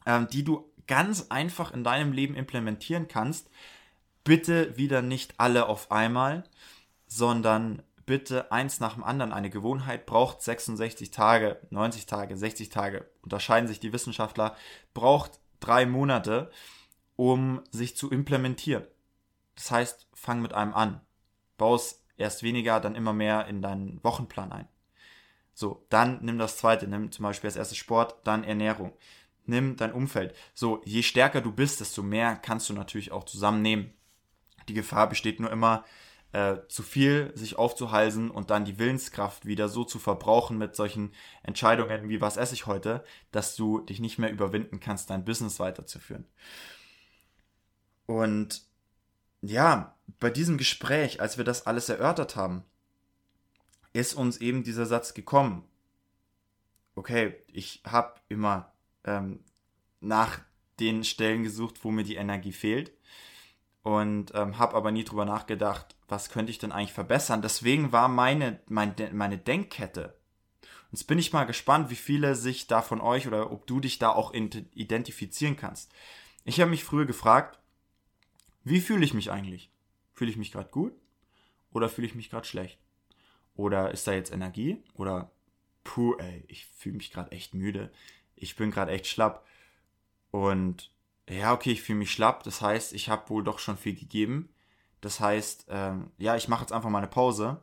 ähm, 0.05 0.27
die 0.31 0.43
du 0.43 0.71
ganz 0.86 1.27
einfach 1.29 1.73
in 1.73 1.83
deinem 1.83 2.12
Leben 2.13 2.36
implementieren 2.36 3.07
kannst. 3.07 3.49
Bitte 4.23 4.77
wieder 4.77 5.01
nicht 5.01 5.36
alle 5.39 5.67
auf 5.67 5.91
einmal, 5.91 6.43
sondern 7.07 7.81
bitte 8.05 8.51
eins 8.51 8.79
nach 8.79 8.93
dem 8.93 9.03
anderen. 9.03 9.33
Eine 9.33 9.49
Gewohnheit 9.49 10.05
braucht 10.05 10.43
66 10.43 11.10
Tage, 11.10 11.60
90 11.71 12.05
Tage, 12.05 12.38
60 12.38 12.69
Tage, 12.69 13.10
unterscheiden 13.23 13.67
sich 13.67 13.79
die 13.79 13.91
Wissenschaftler, 13.91 14.55
braucht 14.93 15.39
drei 15.60 15.88
Monate, 15.88 16.51
um 17.15 17.63
sich 17.71 17.97
zu 17.97 18.12
implementieren. 18.12 18.86
Das 19.55 19.71
heißt, 19.71 20.07
fang 20.13 20.41
mit 20.41 20.53
einem 20.53 20.75
an 20.75 21.01
baust 21.58 22.04
erst 22.17 22.43
weniger, 22.43 22.80
dann 22.80 22.96
immer 22.96 23.13
mehr 23.13 23.48
in 23.48 23.62
deinen 23.62 24.04
Wochenplan 24.04 24.52
ein. 24.52 24.67
So, 25.54 25.86
dann 25.89 26.20
nimm 26.24 26.38
das 26.38 26.58
zweite, 26.58 26.88
nimm 26.88 27.12
zum 27.12 27.24
Beispiel 27.24 27.48
als 27.48 27.58
erstes 27.58 27.78
Sport, 27.78 28.15
dann 28.24 28.43
Ernährung. 28.43 28.93
Nimm 29.46 29.76
dein 29.76 29.93
Umfeld. 29.93 30.36
So, 30.54 30.82
je 30.86 31.02
stärker 31.02 31.41
du 31.41 31.52
bist, 31.52 31.80
desto 31.80 32.04
mehr 32.04 32.36
kannst 32.36 32.70
du 32.70 32.74
natürlich 32.74 33.12
auch 33.12 33.24
zusammennehmen. 33.24 33.93
Die 34.67 34.74
Gefahr 34.74 35.08
besteht 35.10 35.39
nur 35.39 35.52
immer, 35.52 35.86
äh, 36.34 36.58
zu 36.67 36.84
viel 36.84 37.32
sich 37.36 37.58
aufzuhalsen 37.58 38.30
und 38.30 38.50
dann 38.50 38.65
die 38.65 38.78
Willenskraft 38.78 39.46
wieder 39.46 39.70
so 39.70 39.84
zu 39.84 39.98
verbrauchen 39.98 40.58
mit 40.58 40.76
solchen 40.76 41.13
Entscheidungen 41.41 42.10
wie 42.10 42.22
was 42.22 42.38
esse 42.38 42.54
ich 42.54 42.67
heute, 42.67 43.04
dass 43.32 43.56
du 43.56 43.80
dich 43.80 44.00
nicht 44.00 44.20
mehr 44.20 44.32
überwinden 44.32 44.80
kannst, 44.80 45.10
dein 45.10 45.26
Business 45.26 45.60
weiterzuführen. 45.60 46.28
Und 48.06 48.62
ja, 49.41 49.96
bei 50.20 50.30
diesem 50.30 50.58
Gespräch, 50.58 51.22
als 51.22 51.38
wir 51.38 51.46
das 51.46 51.65
alles 51.67 51.89
erörtert 51.89 52.36
haben, 52.36 52.63
ist 53.93 54.13
uns 54.13 54.38
eben 54.38 54.63
dieser 54.63 54.86
Satz 54.86 55.13
gekommen. 55.13 55.63
Okay, 56.96 57.36
ich 57.48 57.82
habe 57.86 58.20
immer 58.28 58.72
ähm, 59.04 59.43
nach 60.00 60.39
den 60.80 61.04
Stellen 61.04 61.43
gesucht, 61.43 61.84
wo 61.84 61.91
mir 61.91 62.04
die 62.04 62.15
Energie 62.15 62.52
fehlt 62.52 62.91
und 63.84 64.32
ähm, 64.36 64.58
habe 64.58 64.76
aber 64.76 64.91
nie 64.91 65.04
drüber 65.04 65.26
nachgedacht, 65.26 65.96
was 66.08 66.30
könnte 66.30 66.52
ich 66.52 66.60
denn 66.60 66.72
eigentlich 66.72 66.93
verbessern. 66.93 67.41
Deswegen 67.41 67.91
war 67.91 68.08
meine, 68.08 68.60
mein, 68.67 68.96
meine 69.13 69.38
Denkkette. 69.38 70.17
Jetzt 70.91 71.06
bin 71.06 71.20
ich 71.20 71.34
mal 71.34 71.46
gespannt, 71.46 71.89
wie 71.89 71.96
viele 71.96 72.36
sich 72.36 72.67
da 72.67 72.82
von 72.82 73.02
euch 73.02 73.28
oder 73.28 73.52
ob 73.52 73.67
du 73.67 73.80
dich 73.80 74.00
da 74.00 74.10
auch 74.10 74.34
identifizieren 74.34 75.58
kannst. 75.58 75.91
Ich 76.46 76.62
habe 76.62 76.72
mich 76.72 76.84
früher 76.84 77.06
gefragt, 77.06 77.60
wie 78.63 78.82
fühle 78.82 79.04
ich 79.06 79.13
mich 79.13 79.32
eigentlich? 79.32 79.72
Fühle 80.17 80.32
ich 80.32 80.38
mich 80.38 80.51
gerade 80.51 80.71
gut 80.71 80.93
oder 81.71 81.89
fühle 81.89 82.08
ich 82.08 82.15
mich 82.15 82.32
gerade 82.32 82.47
schlecht? 82.47 82.80
Oder 83.53 83.91
ist 83.91 84.08
da 84.08 84.13
jetzt 84.13 84.34
Energie? 84.34 84.82
Oder 84.95 85.30
puh, 85.84 86.15
ey, 86.15 86.43
ich 86.47 86.65
fühle 86.65 86.97
mich 86.97 87.12
gerade 87.12 87.32
echt 87.32 87.53
müde. 87.53 87.91
Ich 88.36 88.56
bin 88.56 88.71
gerade 88.71 88.91
echt 88.91 89.06
schlapp. 89.06 89.45
Und 90.32 90.91
ja, 91.30 91.53
okay, 91.53 91.71
ich 91.71 91.84
fühle 91.84 91.99
mich 91.99 92.12
schlapp. 92.12 92.41
Das 92.41 92.63
heißt, 92.63 92.93
ich 92.93 93.10
habe 93.10 93.30
wohl 93.30 93.43
doch 93.43 93.60
schon 93.60 93.77
viel 93.77 93.93
gegeben. 93.93 94.49
Das 95.01 95.19
heißt, 95.19 95.67
ähm, 95.69 96.10
ja, 96.17 96.36
ich 96.36 96.47
mache 96.47 96.62
jetzt 96.62 96.71
einfach 96.73 96.89
mal 96.89 96.97
eine 96.97 97.08
Pause. 97.08 97.62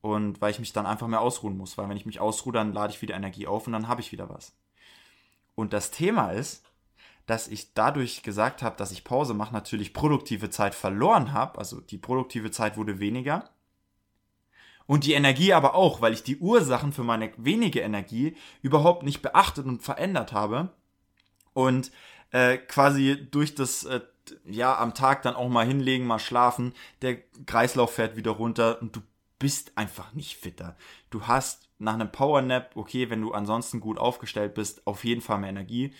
Und 0.00 0.40
weil 0.40 0.52
ich 0.52 0.58
mich 0.58 0.72
dann 0.72 0.86
einfach 0.86 1.08
mehr 1.08 1.20
ausruhen 1.20 1.58
muss. 1.58 1.76
Weil 1.76 1.90
wenn 1.90 1.98
ich 1.98 2.06
mich 2.06 2.20
ausruhe, 2.20 2.54
dann 2.54 2.72
lade 2.72 2.94
ich 2.94 3.02
wieder 3.02 3.16
Energie 3.16 3.46
auf 3.46 3.66
und 3.66 3.74
dann 3.74 3.86
habe 3.86 4.00
ich 4.00 4.12
wieder 4.12 4.30
was. 4.30 4.56
Und 5.54 5.74
das 5.74 5.90
Thema 5.90 6.30
ist, 6.30 6.64
dass 7.26 7.48
ich 7.48 7.74
dadurch 7.74 8.22
gesagt 8.22 8.62
habe, 8.62 8.76
dass 8.76 8.92
ich 8.92 9.04
Pause 9.04 9.34
mache, 9.34 9.52
natürlich 9.52 9.92
produktive 9.92 10.48
Zeit 10.50 10.74
verloren 10.74 11.32
habe. 11.32 11.58
Also 11.58 11.80
die 11.80 11.98
produktive 11.98 12.50
Zeit 12.50 12.76
wurde 12.76 13.00
weniger. 13.00 13.50
Und 14.86 15.04
die 15.04 15.14
Energie 15.14 15.52
aber 15.52 15.74
auch, 15.74 16.00
weil 16.00 16.12
ich 16.12 16.22
die 16.22 16.38
Ursachen 16.38 16.92
für 16.92 17.02
meine 17.02 17.32
wenige 17.36 17.80
Energie 17.80 18.36
überhaupt 18.62 19.02
nicht 19.02 19.20
beachtet 19.20 19.66
und 19.66 19.82
verändert 19.82 20.32
habe. 20.32 20.70
Und 21.52 21.90
äh, 22.30 22.58
quasi 22.58 23.26
durch 23.30 23.56
das 23.56 23.84
äh, 23.84 24.00
ja 24.44 24.78
am 24.78 24.94
Tag 24.94 25.22
dann 25.22 25.34
auch 25.34 25.48
mal 25.48 25.66
hinlegen, 25.66 26.06
mal 26.06 26.18
schlafen, 26.18 26.72
der 27.02 27.16
Kreislauf 27.46 27.94
fährt 27.94 28.16
wieder 28.16 28.32
runter 28.32 28.80
und 28.80 28.94
du 28.94 29.00
bist 29.38 29.76
einfach 29.76 30.12
nicht 30.12 30.36
fitter. 30.36 30.76
Du 31.10 31.26
hast 31.26 31.68
nach 31.78 31.94
einem 31.94 32.10
Powernap, 32.10 32.70
okay, 32.74 33.10
wenn 33.10 33.20
du 33.20 33.32
ansonsten 33.32 33.80
gut 33.80 33.98
aufgestellt 33.98 34.54
bist, 34.54 34.86
auf 34.86 35.04
jeden 35.04 35.20
Fall 35.20 35.38
mehr 35.38 35.50
Energie. 35.50 35.92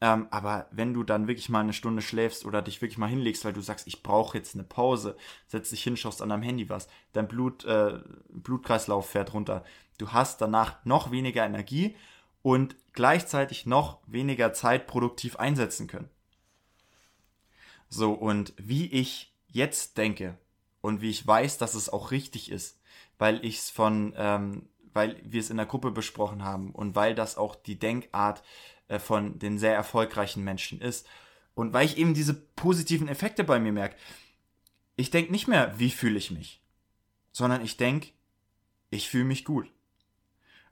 Ähm, 0.00 0.28
aber 0.30 0.68
wenn 0.70 0.94
du 0.94 1.02
dann 1.02 1.26
wirklich 1.26 1.48
mal 1.48 1.60
eine 1.60 1.72
Stunde 1.72 2.02
schläfst 2.02 2.44
oder 2.44 2.62
dich 2.62 2.80
wirklich 2.80 2.98
mal 2.98 3.08
hinlegst, 3.08 3.44
weil 3.44 3.52
du 3.52 3.60
sagst, 3.60 3.86
ich 3.88 4.02
brauche 4.02 4.38
jetzt 4.38 4.54
eine 4.54 4.64
Pause, 4.64 5.16
setzt 5.48 5.72
dich 5.72 5.82
hin, 5.82 5.96
schaust 5.96 6.22
an 6.22 6.28
deinem 6.28 6.42
Handy 6.42 6.68
was, 6.68 6.88
dein 7.12 7.26
Blut, 7.26 7.64
äh, 7.64 7.98
Blutkreislauf 8.28 9.10
fährt 9.10 9.34
runter. 9.34 9.64
Du 9.98 10.12
hast 10.12 10.40
danach 10.40 10.84
noch 10.84 11.10
weniger 11.10 11.44
Energie 11.44 11.96
und 12.42 12.76
gleichzeitig 12.92 13.66
noch 13.66 13.98
weniger 14.06 14.52
Zeit 14.52 14.86
produktiv 14.86 15.36
einsetzen 15.36 15.88
können. 15.88 16.08
So, 17.88 18.12
und 18.12 18.52
wie 18.56 18.86
ich 18.86 19.34
jetzt 19.48 19.98
denke 19.98 20.38
und 20.80 21.00
wie 21.00 21.10
ich 21.10 21.26
weiß, 21.26 21.58
dass 21.58 21.74
es 21.74 21.88
auch 21.88 22.12
richtig 22.12 22.50
ist, 22.50 22.80
weil 23.18 23.44
ich 23.44 23.58
es 23.58 23.70
von, 23.70 24.14
ähm, 24.16 24.68
weil 24.92 25.20
wir 25.24 25.40
es 25.40 25.50
in 25.50 25.56
der 25.56 25.66
Gruppe 25.66 25.90
besprochen 25.90 26.44
haben 26.44 26.70
und 26.70 26.94
weil 26.94 27.14
das 27.14 27.36
auch 27.36 27.56
die 27.56 27.78
Denkart 27.78 28.42
äh, 28.88 28.98
von 28.98 29.38
den 29.38 29.58
sehr 29.58 29.74
erfolgreichen 29.74 30.44
Menschen 30.44 30.80
ist 30.80 31.06
und 31.54 31.72
weil 31.72 31.86
ich 31.86 31.98
eben 31.98 32.14
diese 32.14 32.34
positiven 32.34 33.08
Effekte 33.08 33.44
bei 33.44 33.58
mir 33.58 33.72
merke. 33.72 33.96
Ich 34.96 35.10
denke 35.10 35.32
nicht 35.32 35.48
mehr, 35.48 35.78
wie 35.78 35.90
fühle 35.90 36.18
ich 36.18 36.30
mich, 36.30 36.60
sondern 37.32 37.64
ich 37.64 37.76
denke, 37.76 38.08
ich 38.90 39.08
fühle 39.08 39.24
mich 39.24 39.44
gut. 39.44 39.70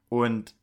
Und 0.09 0.55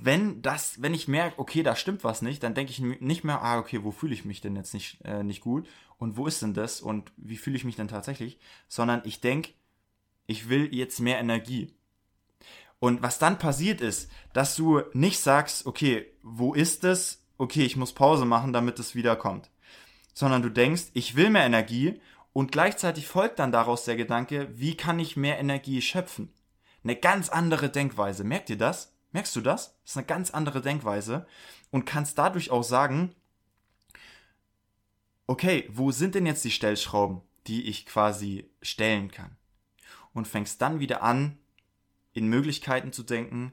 wenn 0.00 0.42
das, 0.42 0.80
wenn 0.82 0.94
ich 0.94 1.08
merke, 1.08 1.38
okay, 1.38 1.62
da 1.62 1.76
stimmt 1.76 2.04
was 2.04 2.22
nicht, 2.22 2.42
dann 2.42 2.54
denke 2.54 2.72
ich 2.72 2.80
nicht 2.80 3.24
mehr, 3.24 3.42
ah, 3.42 3.58
okay, 3.58 3.82
wo 3.82 3.90
fühle 3.90 4.14
ich 4.14 4.24
mich 4.24 4.40
denn 4.40 4.56
jetzt 4.56 4.74
nicht, 4.74 4.98
äh, 5.04 5.22
nicht 5.22 5.40
gut 5.40 5.68
und 5.98 6.16
wo 6.16 6.26
ist 6.26 6.42
denn 6.42 6.54
das 6.54 6.80
und 6.80 7.12
wie 7.16 7.36
fühle 7.36 7.56
ich 7.56 7.64
mich 7.64 7.76
denn 7.76 7.88
tatsächlich, 7.88 8.38
sondern 8.68 9.02
ich 9.04 9.20
denke, 9.20 9.52
ich 10.26 10.48
will 10.48 10.74
jetzt 10.74 11.00
mehr 11.00 11.18
Energie. 11.18 11.74
Und 12.80 13.02
was 13.02 13.18
dann 13.18 13.38
passiert 13.38 13.80
ist, 13.80 14.10
dass 14.32 14.56
du 14.56 14.82
nicht 14.94 15.20
sagst, 15.20 15.66
okay, 15.66 16.06
wo 16.22 16.54
ist 16.54 16.82
es? 16.82 17.22
Okay, 17.38 17.64
ich 17.64 17.76
muss 17.76 17.92
Pause 17.92 18.24
machen, 18.24 18.52
damit 18.52 18.78
es 18.78 18.94
wiederkommt. 18.94 19.50
Sondern 20.14 20.42
du 20.42 20.48
denkst, 20.48 20.84
ich 20.94 21.14
will 21.14 21.30
mehr 21.30 21.44
Energie 21.44 22.00
und 22.32 22.52
gleichzeitig 22.52 23.06
folgt 23.06 23.38
dann 23.38 23.52
daraus 23.52 23.84
der 23.84 23.96
Gedanke, 23.96 24.48
wie 24.54 24.76
kann 24.76 24.98
ich 24.98 25.16
mehr 25.16 25.38
Energie 25.38 25.82
schöpfen? 25.82 26.32
Eine 26.82 26.96
ganz 26.96 27.28
andere 27.28 27.68
Denkweise. 27.68 28.24
Merkt 28.24 28.50
ihr 28.50 28.58
das? 28.58 28.94
Merkst 29.12 29.36
du 29.36 29.40
das? 29.40 29.74
Das 29.82 29.92
ist 29.92 29.96
eine 29.96 30.06
ganz 30.06 30.30
andere 30.30 30.62
Denkweise 30.62 31.26
und 31.70 31.84
kannst 31.84 32.18
dadurch 32.18 32.50
auch 32.50 32.62
sagen, 32.62 33.14
okay, 35.26 35.68
wo 35.70 35.90
sind 35.92 36.14
denn 36.14 36.26
jetzt 36.26 36.44
die 36.44 36.50
Stellschrauben, 36.50 37.20
die 37.46 37.64
ich 37.64 37.86
quasi 37.86 38.50
stellen 38.62 39.10
kann? 39.10 39.36
Und 40.12 40.26
fängst 40.26 40.60
dann 40.62 40.80
wieder 40.80 41.02
an, 41.02 41.38
in 42.12 42.28
Möglichkeiten 42.28 42.92
zu 42.92 43.02
denken, 43.02 43.52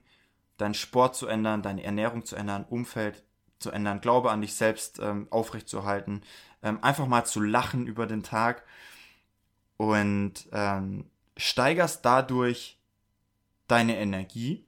deinen 0.57 0.73
Sport 0.73 1.15
zu 1.15 1.27
ändern, 1.27 1.61
deine 1.61 1.83
Ernährung 1.83 2.25
zu 2.25 2.35
ändern, 2.35 2.65
Umfeld 2.65 3.23
zu 3.59 3.71
ändern, 3.71 4.01
Glaube 4.01 4.31
an 4.31 4.41
dich 4.41 4.55
selbst 4.55 4.99
ähm, 4.99 5.27
aufrechtzuerhalten, 5.29 6.21
ähm, 6.63 6.83
einfach 6.83 7.07
mal 7.07 7.25
zu 7.25 7.41
lachen 7.41 7.87
über 7.87 8.07
den 8.07 8.23
Tag 8.23 8.63
und 9.77 10.47
ähm, 10.51 11.09
steigerst 11.37 12.03
dadurch 12.03 12.79
deine 13.67 13.97
Energie 13.97 14.65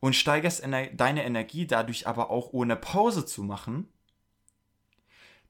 und 0.00 0.14
steigerst 0.14 0.62
ener 0.62 0.86
deine 0.86 1.24
Energie 1.24 1.66
dadurch 1.66 2.06
aber 2.06 2.30
auch 2.30 2.52
ohne 2.52 2.76
Pause 2.76 3.26
zu 3.26 3.42
machen. 3.42 3.88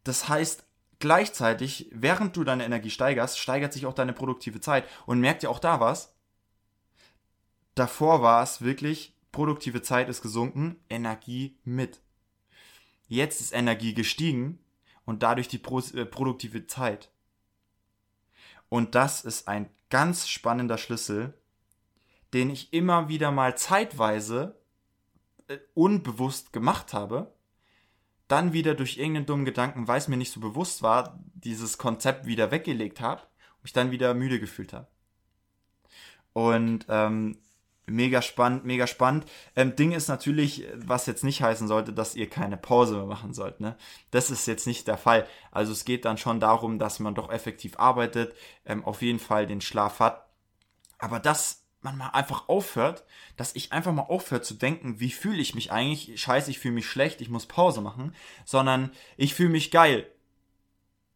Das 0.05 0.29
heißt, 0.29 0.64
gleichzeitig, 1.01 1.90
während 1.92 2.37
du 2.37 2.44
deine 2.44 2.64
Energie 2.64 2.90
steigerst, 2.90 3.38
steigert 3.38 3.72
sich 3.72 3.85
auch 3.85 3.94
deine 3.94 4.12
produktive 4.12 4.61
Zeit. 4.61 4.87
Und 5.07 5.20
merkt 5.20 5.42
ihr 5.42 5.51
auch 5.51 5.59
da 5.59 5.81
was? 5.81 6.14
Davor 7.78 8.22
war 8.22 8.42
es 8.42 8.60
wirklich, 8.60 9.14
produktive 9.30 9.82
Zeit 9.82 10.08
ist 10.08 10.20
gesunken, 10.20 10.80
Energie 10.90 11.56
mit. 11.62 12.00
Jetzt 13.06 13.40
ist 13.40 13.52
Energie 13.52 13.94
gestiegen 13.94 14.58
und 15.04 15.22
dadurch 15.22 15.46
die 15.46 15.58
Pro 15.58 15.78
äh, 15.78 16.04
produktive 16.04 16.66
Zeit. 16.66 17.12
Und 18.68 18.96
das 18.96 19.24
ist 19.24 19.46
ein 19.46 19.70
ganz 19.90 20.28
spannender 20.28 20.76
Schlüssel, 20.76 21.34
den 22.34 22.50
ich 22.50 22.72
immer 22.72 23.08
wieder 23.08 23.30
mal 23.30 23.56
zeitweise 23.56 24.56
äh, 25.46 25.58
unbewusst 25.74 26.52
gemacht 26.52 26.92
habe, 26.92 27.32
dann 28.26 28.52
wieder 28.52 28.74
durch 28.74 28.98
irgendeinen 28.98 29.26
dummen 29.26 29.44
Gedanken, 29.44 29.86
weil 29.86 29.98
es 29.98 30.08
mir 30.08 30.16
nicht 30.16 30.32
so 30.32 30.40
bewusst 30.40 30.82
war, 30.82 31.22
dieses 31.32 31.78
Konzept 31.78 32.26
wieder 32.26 32.50
weggelegt 32.50 33.00
habe, 33.00 33.22
mich 33.62 33.72
dann 33.72 33.92
wieder 33.92 34.14
müde 34.14 34.40
gefühlt 34.40 34.72
habe. 34.72 34.88
Und 36.32 36.84
ähm, 36.88 37.38
mega 37.88 38.22
spannend, 38.22 38.64
mega 38.64 38.87
spannend. 38.87 39.27
Ähm, 39.57 39.77
Ding 39.77 39.92
ist 39.92 40.09
natürlich, 40.09 40.64
was 40.74 41.07
jetzt 41.07 41.24
nicht 41.24 41.42
heißen 41.42 41.68
sollte, 41.68 41.92
dass 41.92 42.14
ihr 42.14 42.29
keine 42.29 42.57
Pause 42.57 42.96
mehr 42.96 43.07
machen 43.07 43.35
sollt. 43.35 43.61
Ne? 43.61 43.77
Das 44.11 44.31
ist 44.31 44.46
jetzt 44.46 44.66
nicht 44.66 44.87
der 44.87 44.98
Fall. 44.98 45.27
Also 45.51 45.72
es 45.72 45.85
geht 45.85 46.05
dann 46.05 46.18
schon 46.18 46.40
darum, 46.40 46.79
dass 46.79 47.01
man 47.01 47.14
doch 47.14 47.31
effektiv 47.31 47.79
arbeitet, 47.79 48.35
ähm, 48.64 48.85
auf 48.85 49.03
jeden 49.03 49.18
Fall 49.18 49.46
den 49.46 49.61
Schlaf 49.61 50.01
hat. 50.01 50.27
Aber 50.98 51.20
das 51.20 51.64
man 51.81 51.96
mal 51.96 52.09
einfach 52.09 52.48
aufhört, 52.48 53.05
dass 53.37 53.55
ich 53.55 53.72
einfach 53.72 53.92
mal 53.92 54.03
aufhört 54.03 54.44
zu 54.44 54.55
denken, 54.55 55.01
wie 55.01 55.11
fühle 55.11 55.40
ich 55.40 55.55
mich 55.55 55.70
eigentlich? 55.70 56.20
Scheiße, 56.20 56.51
ich 56.51 56.59
fühle 56.59 56.74
mich 56.74 56.87
schlecht, 56.87 57.20
ich 57.20 57.29
muss 57.29 57.46
Pause 57.46 57.81
machen, 57.81 58.14
sondern 58.44 58.90
ich 59.16 59.35
fühle 59.35 59.51
mich 59.51 59.70
geil. 59.70 60.11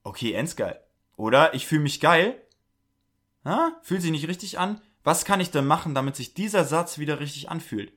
Okay, 0.04 0.32
ends 0.32 0.56
geil. 0.56 0.80
Oder 1.16 1.54
ich 1.54 1.66
fühle 1.66 1.82
mich 1.82 2.00
geil. 2.00 2.40
Ha? 3.44 3.76
Fühlt 3.82 4.02
sich 4.02 4.10
nicht 4.10 4.28
richtig 4.28 4.58
an? 4.58 4.80
Was 5.04 5.24
kann 5.24 5.40
ich 5.40 5.50
denn 5.50 5.66
machen, 5.66 5.94
damit 5.94 6.16
sich 6.16 6.34
dieser 6.34 6.64
Satz 6.64 6.98
wieder 6.98 7.20
richtig 7.20 7.50
anfühlt? 7.50 7.92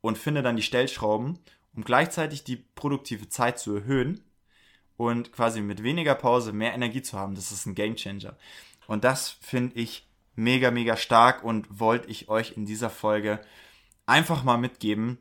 Und 0.00 0.18
finde 0.18 0.42
dann 0.42 0.56
die 0.56 0.62
Stellschrauben, 0.62 1.38
um 1.74 1.84
gleichzeitig 1.84 2.44
die 2.44 2.56
produktive 2.56 3.28
Zeit 3.28 3.58
zu 3.58 3.76
erhöhen 3.76 4.24
und 4.96 5.32
quasi 5.32 5.60
mit 5.60 5.82
weniger 5.82 6.14
Pause 6.14 6.52
mehr 6.52 6.74
Energie 6.74 7.02
zu 7.02 7.18
haben. 7.18 7.34
Das 7.34 7.52
ist 7.52 7.66
ein 7.66 7.74
Gamechanger. 7.74 8.36
Und 8.86 9.04
das 9.04 9.28
finde 9.28 9.76
ich 9.76 10.08
mega, 10.34 10.70
mega 10.70 10.96
stark 10.96 11.44
und 11.44 11.80
wollte 11.80 12.08
ich 12.08 12.28
euch 12.28 12.56
in 12.56 12.64
dieser 12.64 12.90
Folge 12.90 13.40
einfach 14.06 14.44
mal 14.44 14.56
mitgeben 14.56 15.18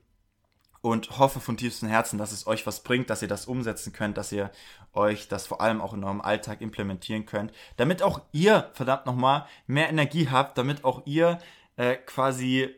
und 0.82 1.18
hoffe 1.18 1.40
von 1.40 1.58
tiefstem 1.58 1.90
Herzen, 1.90 2.18
dass 2.18 2.32
es 2.32 2.48
euch 2.48 2.66
was 2.68 2.84
bringt, 2.84 3.10
dass 3.10 3.22
ihr 3.22 3.28
das 3.28 3.46
umsetzen 3.46 3.94
könnt, 3.94 4.18
dass 4.18 4.32
ihr 4.32 4.52
euch 4.94 5.28
das 5.28 5.48
vor 5.48 5.62
allem 5.62 5.82
auch 5.82 5.94
in 5.94 6.04
eurem 6.04 6.22
Alltag 6.22 6.62
implementieren 6.62 7.26
könnt, 7.26 7.52
damit 7.78 8.02
auch 8.02 8.22
ihr, 8.32 8.70
verdammt 8.74 9.06
nochmal, 9.06 9.46
mehr 9.66 9.90
Energie 9.90 10.30
habt, 10.30 10.58
damit 10.58 10.84
auch 10.84 11.04
ihr 11.06 11.40
äh, 11.76 11.96
quasi, 11.96 12.76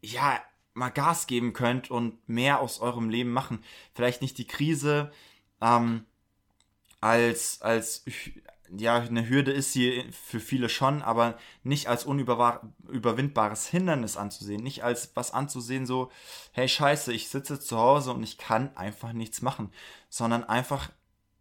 ja, 0.00 0.40
mal 0.74 0.90
Gas 0.90 1.26
geben 1.26 1.52
könnt 1.54 1.90
und 1.90 2.28
mehr 2.28 2.60
aus 2.60 2.80
eurem 2.80 3.08
Leben 3.08 3.32
machen. 3.32 3.64
Vielleicht 3.94 4.20
nicht 4.20 4.36
die 4.36 4.46
Krise 4.46 5.10
ähm, 5.62 6.04
als, 7.00 7.62
als 7.62 8.04
ja, 8.76 8.96
eine 8.96 9.28
Hürde 9.28 9.52
ist 9.52 9.72
sie 9.72 10.04
für 10.10 10.40
viele 10.40 10.68
schon, 10.68 11.02
aber 11.02 11.38
nicht 11.62 11.88
als 11.88 12.04
unüberwindbares 12.04 13.66
Hindernis 13.66 14.16
anzusehen, 14.16 14.62
nicht 14.62 14.84
als 14.84 15.12
was 15.14 15.32
anzusehen, 15.32 15.86
so, 15.86 16.10
hey 16.52 16.68
scheiße, 16.68 17.12
ich 17.12 17.28
sitze 17.28 17.60
zu 17.60 17.78
Hause 17.78 18.12
und 18.12 18.22
ich 18.22 18.38
kann 18.38 18.76
einfach 18.76 19.12
nichts 19.12 19.42
machen, 19.42 19.72
sondern 20.08 20.44
einfach 20.44 20.90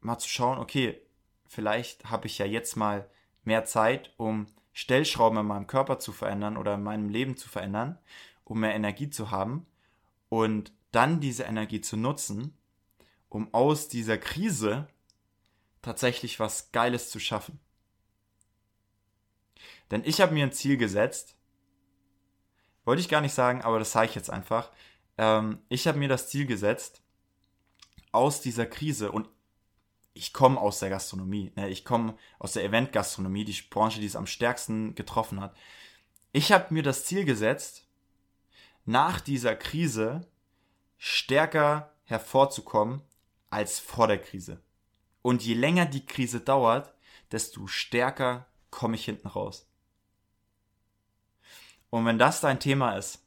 mal 0.01 0.17
zu 0.17 0.29
schauen, 0.29 0.59
okay, 0.59 0.99
vielleicht 1.47 2.05
habe 2.05 2.27
ich 2.27 2.37
ja 2.37 2.45
jetzt 2.45 2.75
mal 2.75 3.09
mehr 3.43 3.65
Zeit, 3.65 4.13
um 4.17 4.47
Stellschrauben 4.73 5.39
in 5.39 5.45
meinem 5.45 5.67
Körper 5.67 5.99
zu 5.99 6.11
verändern 6.11 6.57
oder 6.57 6.75
in 6.75 6.83
meinem 6.83 7.09
Leben 7.09 7.37
zu 7.37 7.47
verändern, 7.47 7.97
um 8.43 8.59
mehr 8.59 8.75
Energie 8.75 9.09
zu 9.09 9.31
haben 9.31 9.65
und 10.29 10.73
dann 10.91 11.19
diese 11.19 11.43
Energie 11.43 11.81
zu 11.81 11.97
nutzen, 11.97 12.57
um 13.29 13.53
aus 13.53 13.87
dieser 13.87 14.17
Krise 14.17 14.87
tatsächlich 15.85 16.39
was 16.39 16.71
Geiles 16.71 17.11
zu 17.11 17.19
schaffen. 17.19 17.59
Denn 19.91 20.03
ich 20.03 20.19
habe 20.19 20.33
mir 20.33 20.43
ein 20.43 20.51
Ziel 20.51 20.77
gesetzt, 20.77 21.35
wollte 22.85 23.01
ich 23.01 23.09
gar 23.09 23.21
nicht 23.21 23.33
sagen, 23.33 23.61
aber 23.61 23.77
das 23.77 23.91
sage 23.91 24.07
ich 24.07 24.15
jetzt 24.15 24.31
einfach. 24.31 24.71
Ähm, 25.17 25.59
ich 25.69 25.87
habe 25.87 25.99
mir 25.99 26.09
das 26.09 26.27
Ziel 26.27 26.47
gesetzt, 26.47 27.03
aus 28.11 28.41
dieser 28.41 28.65
Krise, 28.65 29.11
und 29.11 29.29
ich 30.13 30.33
komme 30.33 30.59
aus 30.59 30.79
der 30.79 30.89
Gastronomie, 30.89 31.51
ne? 31.55 31.69
ich 31.69 31.85
komme 31.85 32.17
aus 32.39 32.53
der 32.53 32.63
Eventgastronomie, 32.63 33.45
die 33.45 33.61
Branche, 33.69 33.99
die 33.99 34.05
es 34.07 34.15
am 34.15 34.25
stärksten 34.25 34.95
getroffen 34.95 35.39
hat. 35.39 35.55
Ich 36.31 36.51
habe 36.51 36.73
mir 36.73 36.83
das 36.83 37.05
Ziel 37.05 37.25
gesetzt, 37.25 37.87
nach 38.85 39.19
dieser 39.19 39.55
Krise 39.55 40.27
stärker 40.97 41.93
hervorzukommen 42.05 43.01
als 43.49 43.79
vor 43.79 44.07
der 44.07 44.19
Krise. 44.19 44.64
Und 45.25 45.41
je 45.41 45.55
länger 45.55 45.87
die 45.87 46.05
Krise 46.05 46.39
dauert, 46.39 46.93
desto 47.31 47.65
stärker 47.65 48.45
komme 48.69 48.93
ich 48.93 49.05
hinten 49.05 49.27
raus. 49.27 49.67
Und 51.89 52.05
wenn 52.05 52.19
das 52.19 52.41
dein 52.41 52.59
Thema 52.59 52.95
ist, 52.95 53.25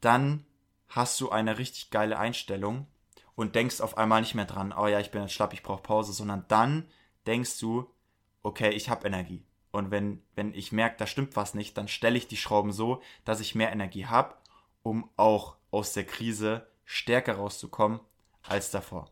dann 0.00 0.46
hast 0.88 1.20
du 1.20 1.30
eine 1.30 1.58
richtig 1.58 1.90
geile 1.90 2.16
Einstellung 2.16 2.86
und 3.34 3.56
denkst 3.56 3.80
auf 3.80 3.98
einmal 3.98 4.20
nicht 4.20 4.36
mehr 4.36 4.44
dran, 4.44 4.72
oh 4.72 4.86
ja, 4.86 5.00
ich 5.00 5.10
bin 5.10 5.20
jetzt 5.20 5.32
schlapp, 5.32 5.52
ich 5.52 5.64
brauche 5.64 5.82
Pause, 5.82 6.12
sondern 6.12 6.44
dann 6.46 6.88
denkst 7.26 7.58
du, 7.58 7.92
okay, 8.44 8.70
ich 8.70 8.88
habe 8.88 9.08
Energie. 9.08 9.44
Und 9.72 9.90
wenn, 9.90 10.22
wenn 10.36 10.54
ich 10.54 10.70
merke, 10.70 10.96
da 10.96 11.08
stimmt 11.08 11.34
was 11.34 11.54
nicht, 11.54 11.76
dann 11.76 11.88
stelle 11.88 12.18
ich 12.18 12.28
die 12.28 12.36
Schrauben 12.36 12.70
so, 12.70 13.02
dass 13.24 13.40
ich 13.40 13.56
mehr 13.56 13.72
Energie 13.72 14.06
habe, 14.06 14.36
um 14.84 15.10
auch 15.16 15.56
aus 15.72 15.92
der 15.92 16.06
Krise 16.06 16.68
stärker 16.84 17.34
rauszukommen 17.34 17.98
als 18.44 18.70
davor. 18.70 19.10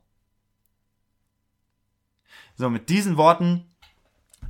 So, 2.56 2.70
mit 2.70 2.88
diesen 2.88 3.16
Worten 3.16 3.74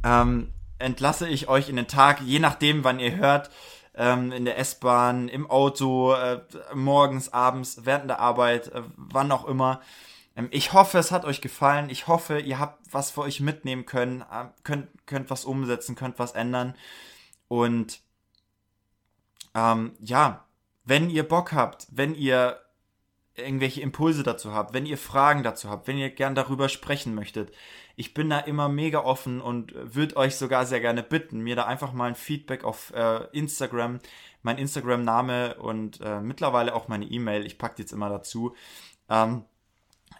ähm, 0.05 0.53
entlasse 0.79 1.29
ich 1.29 1.49
euch 1.49 1.69
in 1.69 1.77
den 1.77 1.88
Tag, 1.88 2.21
je 2.21 2.38
nachdem, 2.38 2.85
wann 2.85 3.01
ihr 3.01 3.17
hört, 3.17 3.51
ähm, 3.95 4.33
in 4.33 4.45
der 4.45 4.59
S-Bahn, 4.59 5.29
im 5.29 5.49
Auto, 5.49 6.12
äh, 6.12 6.40
morgens, 6.75 7.33
abends, 7.33 7.85
während 7.85 8.11
der 8.11 8.21
Arbeit, 8.21 8.69
äh, 8.69 8.83
wann 8.97 9.33
auch 9.33 9.47
immer. 9.47 9.81
Ähm, 10.37 10.49
ich 10.51 10.73
hoffe, 10.73 10.99
es 10.99 11.12
hat 11.12 11.25
euch 11.25 11.40
gefallen. 11.40 11.88
Ich 11.90 12.07
hoffe, 12.07 12.40
ihr 12.40 12.59
habt 12.59 12.85
was 12.93 13.11
für 13.12 13.23
euch 13.23 13.40
mitnehmen 13.40 13.87
können, 13.87 14.23
äh, 14.23 14.47
könnt, 14.64 14.88
könnt 15.07 15.31
was 15.31 15.45
umsetzen, 15.45 15.95
könnt 15.95 16.19
was 16.19 16.33
ändern. 16.33 16.75
Und 17.49 18.01
ähm, 19.55 19.93
ja, 20.01 20.45
wenn 20.85 21.09
ihr 21.09 21.27
Bock 21.27 21.53
habt, 21.53 21.87
wenn 21.90 22.14
ihr 22.14 22.61
irgendwelche 23.37 23.81
Impulse 23.81 24.23
dazu 24.23 24.53
habt, 24.53 24.75
wenn 24.75 24.87
ihr 24.87 24.99
Fragen 24.99 25.42
dazu 25.42 25.68
habt, 25.68 25.88
wenn 25.88 25.99
ihr 25.99 26.11
gern 26.11 26.35
darüber 26.35 26.68
sprechen 26.68 27.14
möchtet, 27.14 27.53
ich 27.97 28.14
bin 28.14 28.31
da 28.31 28.40
immer 28.40 28.68
mega 28.68 29.01
offen 29.01 29.40
und 29.40 29.73
würde 29.75 30.16
euch 30.16 30.37
sogar 30.37 30.66
sehr 30.66 30.81
gerne 30.81 31.03
bitten, 31.03 31.40
mir 31.40 31.57
da 31.57 31.66
einfach 31.66 31.92
mal 31.92 32.09
ein 32.09 32.14
Feedback 32.14 32.64
auf 32.64 32.92
äh, 32.94 33.25
Instagram, 33.33 34.01
mein 34.42 34.59
Instagram-Name 34.59 35.57
und 35.57 36.01
äh, 36.01 36.20
mittlerweile 36.20 36.75
auch 36.75 36.88
meine 36.88 37.07
E-Mail, 37.07 37.47
ich 37.47 37.59
packe 37.59 37.83
jetzt 37.83 37.92
immer 37.92 38.09
dazu, 38.09 38.55
ähm, 39.09 39.44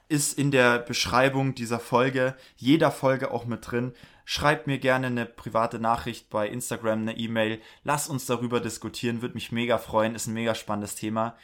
ist 0.09 0.39
in 0.39 0.51
der 0.51 0.79
Beschreibung 0.79 1.55
dieser 1.55 1.81
Folge, 1.81 2.37
jeder 2.57 2.91
Folge 2.91 3.31
auch 3.31 3.47
mit 3.47 3.71
drin. 3.71 3.95
Schreibt 4.25 4.67
mir 4.67 4.79
gerne 4.79 5.09
eine 5.09 5.27
private 5.27 5.79
Nachricht 5.79 6.31
bei 6.31 6.49
Instagram, 6.49 7.03
eine 7.03 7.17
E-Mail. 7.17 7.61
Lasst 7.85 8.11
uns 8.11 8.27
darüber 8.27 8.61
diskutieren, 8.61 9.23
würde 9.23 9.35
mich 9.35 9.53
mega 9.53 9.79
freuen, 9.79 10.15
ist 10.15 10.27
ein 10.27 10.35
mega 10.35 10.55
spannendes 10.55 10.95
Thema. 10.95 11.37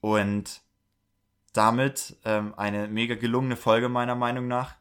Und 0.00 0.61
damit 1.52 2.16
ähm, 2.24 2.54
eine 2.56 2.88
mega 2.88 3.14
gelungene 3.14 3.56
Folge 3.56 3.88
meiner 3.88 4.14
Meinung 4.14 4.48
nach. 4.48 4.74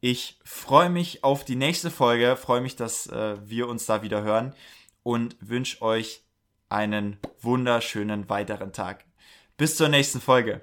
Ich 0.00 0.38
freue 0.44 0.90
mich 0.90 1.22
auf 1.22 1.44
die 1.44 1.56
nächste 1.56 1.90
Folge, 1.90 2.36
freue 2.36 2.60
mich, 2.60 2.76
dass 2.76 3.06
äh, 3.06 3.36
wir 3.44 3.68
uns 3.68 3.86
da 3.86 4.02
wieder 4.02 4.22
hören 4.22 4.54
und 5.02 5.36
wünsche 5.40 5.82
euch 5.82 6.22
einen 6.68 7.18
wunderschönen 7.40 8.28
weiteren 8.28 8.72
Tag. 8.72 9.04
Bis 9.56 9.76
zur 9.76 9.88
nächsten 9.88 10.20
Folge. 10.20 10.62